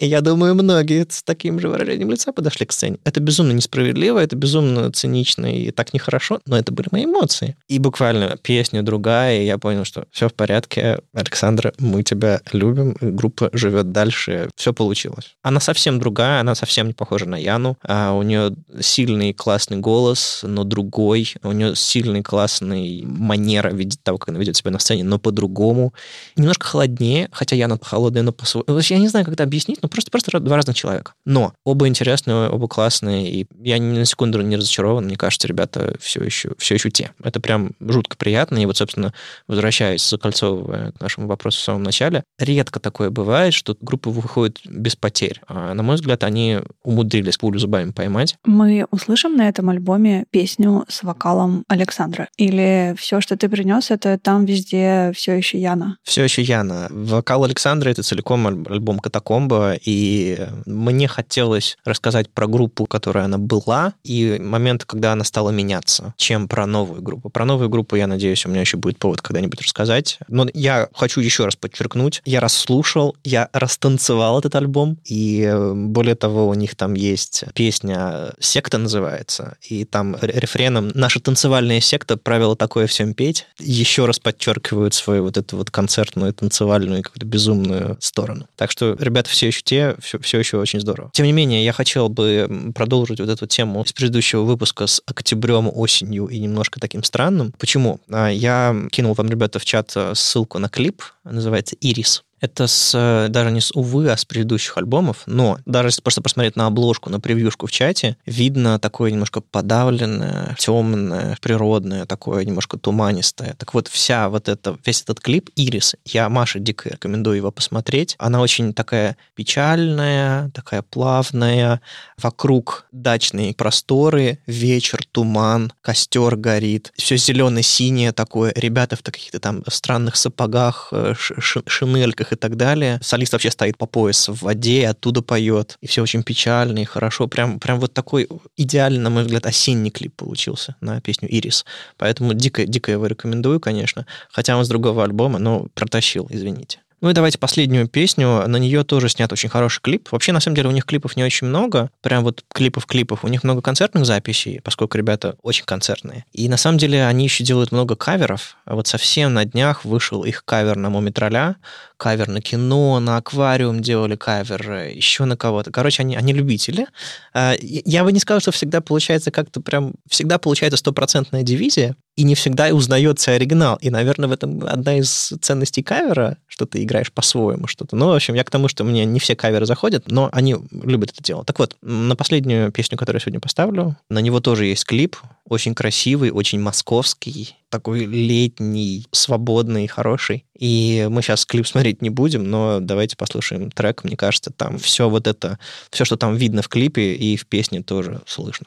и 0.00 0.06
я 0.06 0.22
думаю, 0.22 0.54
многие 0.54 1.06
с 1.08 1.22
таким 1.22 1.60
же 1.60 1.68
выражением 1.68 2.10
лица 2.10 2.32
подошли 2.32 2.64
к 2.64 2.72
сцене. 2.72 2.96
Это 3.04 3.20
безумно 3.20 3.52
несправедливо, 3.52 4.18
это 4.18 4.34
безумно 4.34 4.90
цинично 4.90 5.44
и 5.54 5.70
так 5.72 5.92
нехорошо, 5.92 6.40
но 6.46 6.56
это 6.58 6.72
были 6.72 6.88
мои 6.90 7.04
эмоции. 7.04 7.54
И 7.68 7.78
буквально 7.78 8.38
песня 8.42 8.82
другая, 8.82 9.42
и 9.42 9.44
я 9.44 9.58
понял, 9.58 9.84
что 9.84 10.06
все 10.10 10.30
в 10.30 10.34
порядке, 10.34 11.00
Александра, 11.12 11.74
мы 11.78 12.02
тебя 12.02 12.40
любим, 12.52 12.96
группа 13.00 13.50
живет 13.52 13.92
дальше, 13.92 14.48
все 14.56 14.72
получилось. 14.72 15.34
Она 15.42 15.60
совсем 15.60 16.00
другая, 16.00 16.40
она 16.40 16.54
совсем 16.54 16.86
не 16.86 16.94
похожа 16.94 17.26
на 17.26 17.36
Яну, 17.36 17.76
а 17.86 18.14
у 18.14 18.22
нее 18.22 18.54
сильный 18.80 19.34
классный 19.34 19.76
голос, 19.76 20.40
но 20.42 20.64
другой, 20.64 21.34
у 21.42 21.52
нее 21.52 21.76
сильный 21.76 22.22
классный 22.22 23.02
манера 23.04 23.68
видеть 23.68 24.02
того, 24.02 24.16
как 24.16 24.30
она 24.30 24.38
ведет 24.38 24.56
себя 24.56 24.70
на 24.70 24.78
сцене, 24.78 25.04
но 25.04 25.18
по-другому. 25.18 25.92
Немножко 26.36 26.66
холоднее, 26.66 27.28
хотя 27.32 27.54
Яна 27.54 27.78
холодная, 27.82 28.22
но 28.22 28.32
по-своему. 28.32 28.80
Я 28.80 28.98
не 28.98 29.08
знаю, 29.08 29.26
как 29.26 29.34
это 29.34 29.42
объяснить, 29.42 29.82
но 29.82 29.89
просто, 29.90 30.10
просто 30.10 30.40
два 30.40 30.56
разных 30.56 30.76
человека. 30.76 31.12
Но 31.24 31.52
оба 31.64 31.88
интересные, 31.88 32.48
оба 32.48 32.68
классные, 32.68 33.30
и 33.30 33.46
я 33.62 33.78
ни 33.78 33.98
на 33.98 34.04
секунду 34.04 34.40
не 34.40 34.56
разочарован. 34.56 35.04
Мне 35.04 35.16
кажется, 35.16 35.48
ребята 35.48 35.96
все 36.00 36.22
еще, 36.22 36.52
все 36.58 36.74
еще 36.74 36.90
те. 36.90 37.12
Это 37.22 37.40
прям 37.40 37.72
жутко 37.80 38.16
приятно. 38.16 38.58
И 38.58 38.66
вот, 38.66 38.76
собственно, 38.76 39.12
возвращаясь, 39.46 40.08
закольцовывая 40.08 40.92
к 40.92 41.00
нашему 41.00 41.26
вопросу 41.26 41.58
в 41.58 41.64
самом 41.64 41.82
начале, 41.82 42.24
редко 42.38 42.80
такое 42.80 43.10
бывает, 43.10 43.54
что 43.54 43.76
группа 43.80 44.10
выходит 44.10 44.60
без 44.64 44.96
потерь. 44.96 45.40
А, 45.46 45.74
на 45.74 45.82
мой 45.82 45.96
взгляд, 45.96 46.24
они 46.24 46.58
умудрились 46.82 47.36
пулю 47.36 47.58
зубами 47.58 47.90
поймать. 47.90 48.36
Мы 48.44 48.86
услышим 48.90 49.36
на 49.36 49.48
этом 49.48 49.68
альбоме 49.70 50.24
песню 50.30 50.84
с 50.88 51.02
вокалом 51.02 51.64
Александра? 51.68 52.28
Или 52.36 52.94
все, 52.98 53.20
что 53.20 53.36
ты 53.36 53.48
принес, 53.48 53.90
это 53.90 54.18
там 54.18 54.44
везде 54.44 55.12
все 55.14 55.32
еще 55.32 55.60
Яна? 55.60 55.96
Все 56.04 56.24
еще 56.24 56.42
Яна. 56.42 56.88
Вокал 56.90 57.44
Александра— 57.44 57.90
это 57.90 58.02
целиком 58.02 58.46
альбом 58.46 58.98
«Катакомба», 58.98 59.74
и 59.84 60.46
мне 60.66 61.08
хотелось 61.08 61.76
рассказать 61.84 62.30
про 62.30 62.46
группу, 62.46 62.86
которая 62.86 63.24
она 63.24 63.38
была, 63.38 63.94
и 64.04 64.38
момент, 64.40 64.84
когда 64.84 65.12
она 65.12 65.24
стала 65.24 65.50
меняться, 65.50 66.14
чем 66.16 66.48
про 66.48 66.66
новую 66.66 67.02
группу. 67.02 67.30
Про 67.30 67.44
новую 67.44 67.68
группу, 67.68 67.96
я 67.96 68.06
надеюсь, 68.06 68.44
у 68.46 68.48
меня 68.48 68.60
еще 68.60 68.76
будет 68.76 68.98
повод 68.98 69.22
когда-нибудь 69.22 69.60
рассказать. 69.60 70.18
Но 70.28 70.46
я 70.54 70.88
хочу 70.94 71.20
еще 71.20 71.44
раз 71.44 71.56
подчеркнуть, 71.56 72.22
я 72.24 72.40
расслушал, 72.40 73.16
я 73.24 73.48
растанцевал 73.52 74.38
этот 74.38 74.54
альбом, 74.54 74.98
и 75.04 75.52
более 75.74 76.14
того, 76.14 76.48
у 76.48 76.54
них 76.54 76.76
там 76.76 76.94
есть 76.94 77.44
песня 77.54 78.32
«Секта» 78.40 78.78
называется, 78.78 79.56
и 79.62 79.84
там 79.84 80.16
рефреном 80.20 80.90
«Наша 80.94 81.20
танцевальная 81.20 81.80
секта 81.80 82.16
правила 82.16 82.56
такое 82.56 82.86
всем 82.86 83.14
петь» 83.14 83.46
еще 83.58 84.06
раз 84.06 84.18
подчеркивают 84.18 84.94
свою 84.94 85.24
вот 85.24 85.36
эту 85.36 85.56
вот 85.56 85.70
концертную, 85.70 86.32
танцевальную, 86.32 87.02
какую-то 87.02 87.26
безумную 87.26 87.96
сторону. 88.00 88.48
Так 88.56 88.70
что 88.70 88.96
ребята 88.98 89.30
все 89.30 89.48
еще 89.48 89.59
те, 89.62 89.96
все, 90.00 90.18
все 90.18 90.38
еще 90.38 90.58
очень 90.58 90.80
здорово. 90.80 91.10
Тем 91.12 91.26
не 91.26 91.32
менее, 91.32 91.64
я 91.64 91.72
хотел 91.72 92.08
бы 92.08 92.72
продолжить 92.74 93.20
вот 93.20 93.28
эту 93.28 93.46
тему 93.46 93.82
из 93.82 93.92
предыдущего 93.92 94.42
выпуска 94.42 94.86
с 94.86 95.02
октябрем, 95.06 95.70
осенью 95.72 96.26
и 96.26 96.38
немножко 96.38 96.80
таким 96.80 97.02
странным. 97.04 97.52
Почему? 97.58 98.00
А, 98.10 98.28
я 98.28 98.76
кинул 98.90 99.14
вам, 99.14 99.28
ребята, 99.28 99.58
в 99.58 99.64
чат 99.64 99.92
э, 99.96 100.14
ссылку 100.14 100.58
на 100.58 100.68
клип, 100.68 101.02
называется 101.24 101.76
«Ирис». 101.80 102.24
Это 102.40 102.66
с, 102.66 102.92
э, 102.94 103.28
даже 103.28 103.50
не 103.50 103.60
с 103.60 103.70
увы, 103.72 104.10
а 104.10 104.16
с 104.16 104.24
предыдущих 104.24 104.76
альбомов, 104.78 105.22
но 105.26 105.58
даже 105.66 105.88
если 105.88 106.00
просто 106.00 106.22
посмотреть 106.22 106.56
на 106.56 106.66
обложку, 106.66 107.10
на 107.10 107.20
превьюшку 107.20 107.66
в 107.66 107.70
чате, 107.70 108.16
видно 108.26 108.78
такое 108.78 109.10
немножко 109.10 109.40
подавленное, 109.40 110.56
темное, 110.58 111.36
природное, 111.40 112.06
такое 112.06 112.44
немножко 112.44 112.78
туманистое. 112.78 113.54
Так 113.58 113.74
вот, 113.74 113.88
вся 113.88 114.28
вот 114.28 114.48
эта, 114.48 114.78
весь 114.84 115.02
этот 115.02 115.20
клип 115.20 115.50
«Ирис», 115.56 115.96
я 116.06 116.28
Маше 116.28 116.60
дико 116.60 116.88
рекомендую 116.88 117.36
его 117.36 117.50
посмотреть. 117.50 118.16
Она 118.18 118.40
очень 118.40 118.72
такая 118.72 119.16
печальная, 119.34 120.50
такая 120.50 120.82
плавная, 120.82 121.80
вокруг 122.16 122.86
дачные 122.92 123.54
просторы, 123.54 124.38
вечер, 124.46 125.00
туман, 125.12 125.72
костер 125.82 126.36
горит, 126.36 126.92
все 126.96 127.16
зеленое-синее 127.16 128.12
такое, 128.12 128.52
ребята 128.56 128.96
в 128.96 129.02
каких-то 129.02 129.40
там 129.40 129.62
странных 129.68 130.16
сапогах, 130.16 130.88
э, 130.92 131.14
шинельках 131.18 132.29
и 132.32 132.36
так 132.36 132.56
далее. 132.56 132.98
Солист 133.02 133.32
вообще 133.32 133.50
стоит 133.50 133.78
по 133.78 133.86
пояс 133.86 134.28
в 134.28 134.42
воде, 134.42 134.88
оттуда 134.88 135.22
поет, 135.22 135.76
и 135.80 135.86
все 135.86 136.02
очень 136.02 136.22
печально 136.22 136.80
и 136.80 136.84
хорошо. 136.84 137.26
Прям, 137.26 137.58
прям 137.60 137.80
вот 137.80 137.92
такой 137.92 138.28
идеальный, 138.56 139.00
на 139.00 139.10
мой 139.10 139.22
взгляд, 139.22 139.46
осенний 139.46 139.90
клип 139.90 140.14
получился 140.16 140.76
на 140.80 141.00
песню 141.00 141.28
«Ирис». 141.30 141.64
Поэтому 141.96 142.34
дико, 142.34 142.66
дико 142.66 142.90
его 142.92 143.06
рекомендую, 143.06 143.60
конечно. 143.60 144.06
Хотя 144.30 144.56
он 144.56 144.64
с 144.64 144.68
другого 144.68 145.04
альбома, 145.04 145.38
но 145.38 145.66
протащил, 145.74 146.26
извините. 146.30 146.80
Ну 147.00 147.08
и 147.08 147.14
давайте 147.14 147.38
последнюю 147.38 147.88
песню. 147.88 148.44
На 148.46 148.56
нее 148.58 148.84
тоже 148.84 149.08
снят 149.08 149.32
очень 149.32 149.48
хороший 149.48 149.80
клип. 149.80 150.08
Вообще, 150.10 150.32
на 150.32 150.40
самом 150.40 150.56
деле, 150.56 150.68
у 150.68 150.72
них 150.72 150.84
клипов 150.84 151.16
не 151.16 151.24
очень 151.24 151.46
много. 151.46 151.90
Прям 152.02 152.24
вот 152.24 152.44
клипов-клипов. 152.52 153.24
У 153.24 153.28
них 153.28 153.42
много 153.42 153.62
концертных 153.62 154.04
записей, 154.04 154.60
поскольку 154.62 154.98
ребята 154.98 155.36
очень 155.42 155.64
концертные. 155.64 156.26
И 156.32 156.48
на 156.48 156.58
самом 156.58 156.76
деле 156.76 157.06
они 157.06 157.24
еще 157.24 157.42
делают 157.42 157.72
много 157.72 157.96
каверов. 157.96 158.56
Вот 158.66 158.86
совсем 158.86 159.32
на 159.32 159.46
днях 159.46 159.84
вышел 159.84 160.24
их 160.24 160.44
кавер 160.44 160.76
на 160.76 160.90
Мумитроля, 160.90 161.56
кавер 161.96 162.28
на 162.28 162.42
кино, 162.42 163.00
на 163.00 163.16
аквариум 163.16 163.80
делали 163.80 164.16
кавер, 164.16 164.88
еще 164.88 165.24
на 165.24 165.36
кого-то. 165.36 165.70
Короче, 165.70 166.02
они, 166.02 166.16
они 166.16 166.34
любители. 166.34 166.86
А, 167.32 167.54
я 167.60 168.04
бы 168.04 168.12
не 168.12 168.20
сказал, 168.20 168.40
что 168.40 168.52
всегда 168.52 168.80
получается 168.82 169.30
как-то 169.30 169.60
прям... 169.60 169.92
Всегда 170.08 170.38
получается 170.38 170.76
стопроцентная 170.76 171.42
дивизия, 171.42 171.96
и 172.20 172.22
не 172.22 172.34
всегда 172.34 172.66
узнается 172.66 173.32
оригинал. 173.32 173.78
И, 173.80 173.88
наверное, 173.88 174.28
в 174.28 174.32
этом 174.32 174.62
одна 174.66 174.98
из 174.98 175.32
ценностей 175.40 175.82
кавера, 175.82 176.36
что 176.48 176.66
ты 176.66 176.82
играешь 176.82 177.10
по-своему 177.10 177.66
что-то. 177.66 177.96
Ну, 177.96 178.08
в 178.08 178.14
общем, 178.14 178.34
я 178.34 178.44
к 178.44 178.50
тому, 178.50 178.68
что 178.68 178.84
мне 178.84 179.06
не 179.06 179.18
все 179.20 179.34
каверы 179.34 179.64
заходят, 179.64 180.10
но 180.10 180.28
они 180.30 180.54
любят 180.70 181.12
это 181.12 181.22
дело. 181.22 181.46
Так 181.46 181.58
вот, 181.58 181.76
на 181.80 182.16
последнюю 182.16 182.72
песню, 182.72 182.98
которую 182.98 183.20
я 183.20 183.22
сегодня 183.22 183.40
поставлю, 183.40 183.96
на 184.10 184.18
него 184.18 184.40
тоже 184.40 184.66
есть 184.66 184.84
клип, 184.84 185.16
очень 185.48 185.74
красивый, 185.74 186.30
очень 186.30 186.60
московский, 186.60 187.56
такой 187.70 188.04
летний, 188.04 189.06
свободный, 189.12 189.86
хороший. 189.86 190.44
И 190.58 191.08
мы 191.10 191.22
сейчас 191.22 191.46
клип 191.46 191.66
смотреть 191.66 192.02
не 192.02 192.10
будем, 192.10 192.50
но 192.50 192.80
давайте 192.80 193.16
послушаем 193.16 193.70
трек. 193.70 194.04
Мне 194.04 194.18
кажется, 194.18 194.52
там 194.54 194.78
все 194.78 195.08
вот 195.08 195.26
это, 195.26 195.58
все, 195.90 196.04
что 196.04 196.18
там 196.18 196.36
видно 196.36 196.60
в 196.60 196.68
клипе 196.68 197.14
и 197.14 197.38
в 197.38 197.46
песне 197.46 197.82
тоже 197.82 198.20
слышно. 198.26 198.66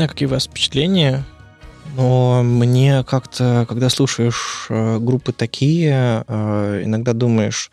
Знаю, 0.00 0.08
какие 0.08 0.28
у 0.28 0.30
вас 0.30 0.44
впечатления, 0.44 1.24
но 1.94 2.42
мне 2.42 3.04
как-то, 3.04 3.66
когда 3.68 3.90
слушаешь 3.90 4.64
э, 4.70 4.98
группы 4.98 5.34
такие, 5.34 6.24
э, 6.26 6.82
иногда 6.84 7.12
думаешь, 7.12 7.70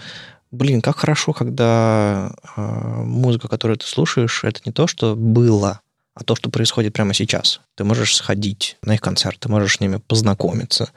блин, 0.51 0.81
как 0.81 0.97
хорошо, 0.97 1.31
когда 1.31 2.33
э, 2.57 2.61
музыка, 3.05 3.47
которую 3.47 3.77
ты 3.77 3.85
слушаешь, 3.85 4.43
это 4.43 4.59
не 4.65 4.73
то, 4.73 4.87
что 4.87 5.15
было, 5.15 5.79
а 6.19 6.23
то, 6.23 6.35
что 6.35 6.49
происходит 6.49 6.93
прямо 6.93 7.13
сейчас. 7.13 7.61
Ты 7.75 7.83
можешь 7.83 8.15
сходить 8.15 8.77
на 8.81 8.95
их 8.95 9.01
концерт, 9.01 9.37
ты 9.39 9.49
можешь 9.49 9.77
с 9.77 9.79
ними 9.79 9.97
познакомиться, 9.97 10.89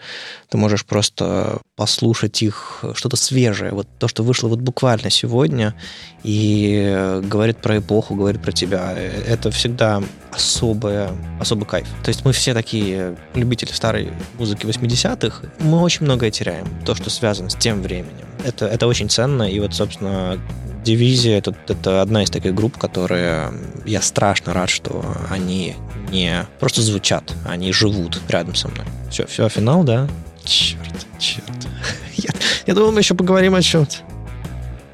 ты 0.49 0.57
можешь 0.57 0.87
просто 0.87 1.61
послушать 1.77 2.41
их 2.43 2.83
что-то 2.95 3.17
свежее, 3.17 3.73
вот 3.73 3.87
то, 3.99 4.09
что 4.09 4.23
вышло 4.23 4.49
вот 4.49 4.61
буквально 4.61 5.11
сегодня, 5.11 5.75
и 6.23 7.21
говорит 7.23 7.59
про 7.59 7.79
эпоху, 7.79 8.15
говорит 8.15 8.41
про 8.41 8.53
тебя. 8.53 8.93
Это 8.93 9.51
всегда 9.51 10.03
особое, 10.33 11.11
особый 11.39 11.67
кайф. 11.67 11.89
То 12.03 12.09
есть 12.09 12.25
мы 12.25 12.33
все 12.33 12.55
такие 12.55 13.17
любители 13.35 13.73
старой 13.73 14.13
музыки 14.39 14.65
80-х, 14.65 15.49
мы 15.59 15.81
очень 15.81 16.05
многое 16.05 16.31
теряем, 16.31 16.67
то, 16.87 16.95
что 16.95 17.11
связано 17.11 17.51
с 17.51 17.57
тем 17.57 17.83
временем. 17.83 18.27
Это, 18.43 18.67
это 18.67 18.87
очень 18.87 19.11
ценно, 19.11 19.43
и 19.43 19.61
вот, 19.61 19.75
собственно, 19.75 20.39
Дивизия 20.85 21.39
это, 21.39 21.55
это 21.69 22.01
одна 22.03 22.23
из 22.23 22.31
таких 22.31 22.55
групп, 22.55 22.79
которые 22.79 23.53
я 23.85 24.01
страшно 24.01 24.55
рад, 24.55 24.71
что 24.71 25.05
они 25.31 25.77
не 26.11 26.47
просто 26.59 26.83
звучат, 26.83 27.35
они 27.47 27.73
живут 27.73 28.21
рядом 28.29 28.55
со 28.55 28.69
мной. 28.69 28.87
Все, 29.11 29.27
все, 29.27 29.49
финал, 29.49 29.85
да? 29.85 30.09
Черт, 30.45 31.07
черт. 31.19 31.45
Я, 32.17 32.31
я 32.67 32.75
думал, 32.75 32.93
мы 32.93 33.01
еще 33.01 33.15
поговорим 33.15 33.55
о 33.55 33.63
чем-то. 33.63 33.97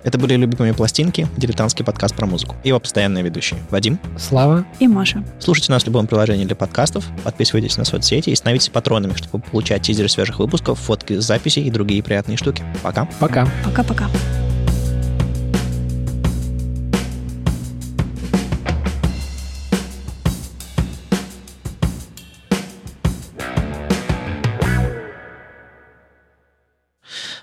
Это 0.07 0.18
были 0.18 0.37
«Любимые 0.37 0.72
пластинки», 0.72 1.26
дилетантский 1.37 1.84
подкаст 1.84 2.14
про 2.14 2.26
музыку. 2.26 2.55
Его 2.62 2.78
постоянные 2.78 3.24
ведущие 3.24 3.59
Вадим, 3.70 3.99
Слава 4.16 4.64
и 4.78 4.87
Маша. 4.87 5.24
Слушайте 5.41 5.72
нас 5.72 5.82
в 5.82 5.87
любом 5.87 6.07
приложении 6.07 6.45
для 6.45 6.55
подкастов, 6.55 7.05
подписывайтесь 7.24 7.76
на 7.76 7.84
соцсети 7.84 8.30
и 8.30 8.37
становитесь 8.37 8.68
патронами, 8.68 9.14
чтобы 9.14 9.43
получать 9.43 9.82
тизеры 9.82 10.09
свежих 10.09 10.39
выпусков, 10.39 10.78
фотки, 10.78 11.14
записи 11.18 11.59
и 11.59 11.70
другие 11.72 12.05
приятные 12.05 12.37
штуки. 12.37 12.62
Пока. 12.84 13.09
Пока. 13.18 13.49
Пока-пока. 13.64 14.09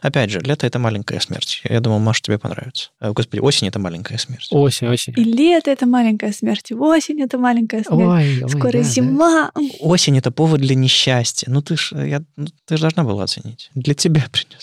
Опять 0.04 0.32
же, 0.32 0.42
лето— 0.42 0.68
это 0.68 0.80
маленькая 0.80 1.22
смерть. 1.22 1.62
Я 1.64 1.80
думал, 1.80 2.00
Маша, 2.00 2.22
тебе 2.22 2.38
понравится. 2.38 2.90
Э, 3.00 3.14
господи, 3.14 3.40
осень— 3.40 3.68
это 3.70 3.80
маленькая 3.80 4.18
смерть. 4.18 4.50
Осень, 4.52 4.90
осень. 4.90 5.14
И 5.16 5.24
лето— 5.24 5.72
это 5.76 5.86
маленькая 5.86 6.34
смерть, 6.34 6.72
и 6.72 6.76
осень— 6.76 7.22
это 7.24 7.38
маленькая 7.38 7.84
смерть. 7.84 8.02
Ой, 8.02 8.44
ой, 8.44 8.50
Скоро 8.50 8.72
да, 8.74 8.84
зима. 8.84 9.52
Осень— 9.80 10.18
это 10.20 10.30
повод 10.30 10.60
для 10.60 10.76
несчастья. 10.76 11.50
Ну, 11.50 11.62
ты 11.62 11.78
ж, 11.78 11.94
я, 11.94 12.22
ну, 12.36 12.48
ты 12.66 12.76
ж 12.76 12.82
должна 12.82 13.06
была 13.06 13.24
оценить. 13.24 13.72
Для 13.76 13.94
тебя 13.94 14.26
принес. 14.32 14.62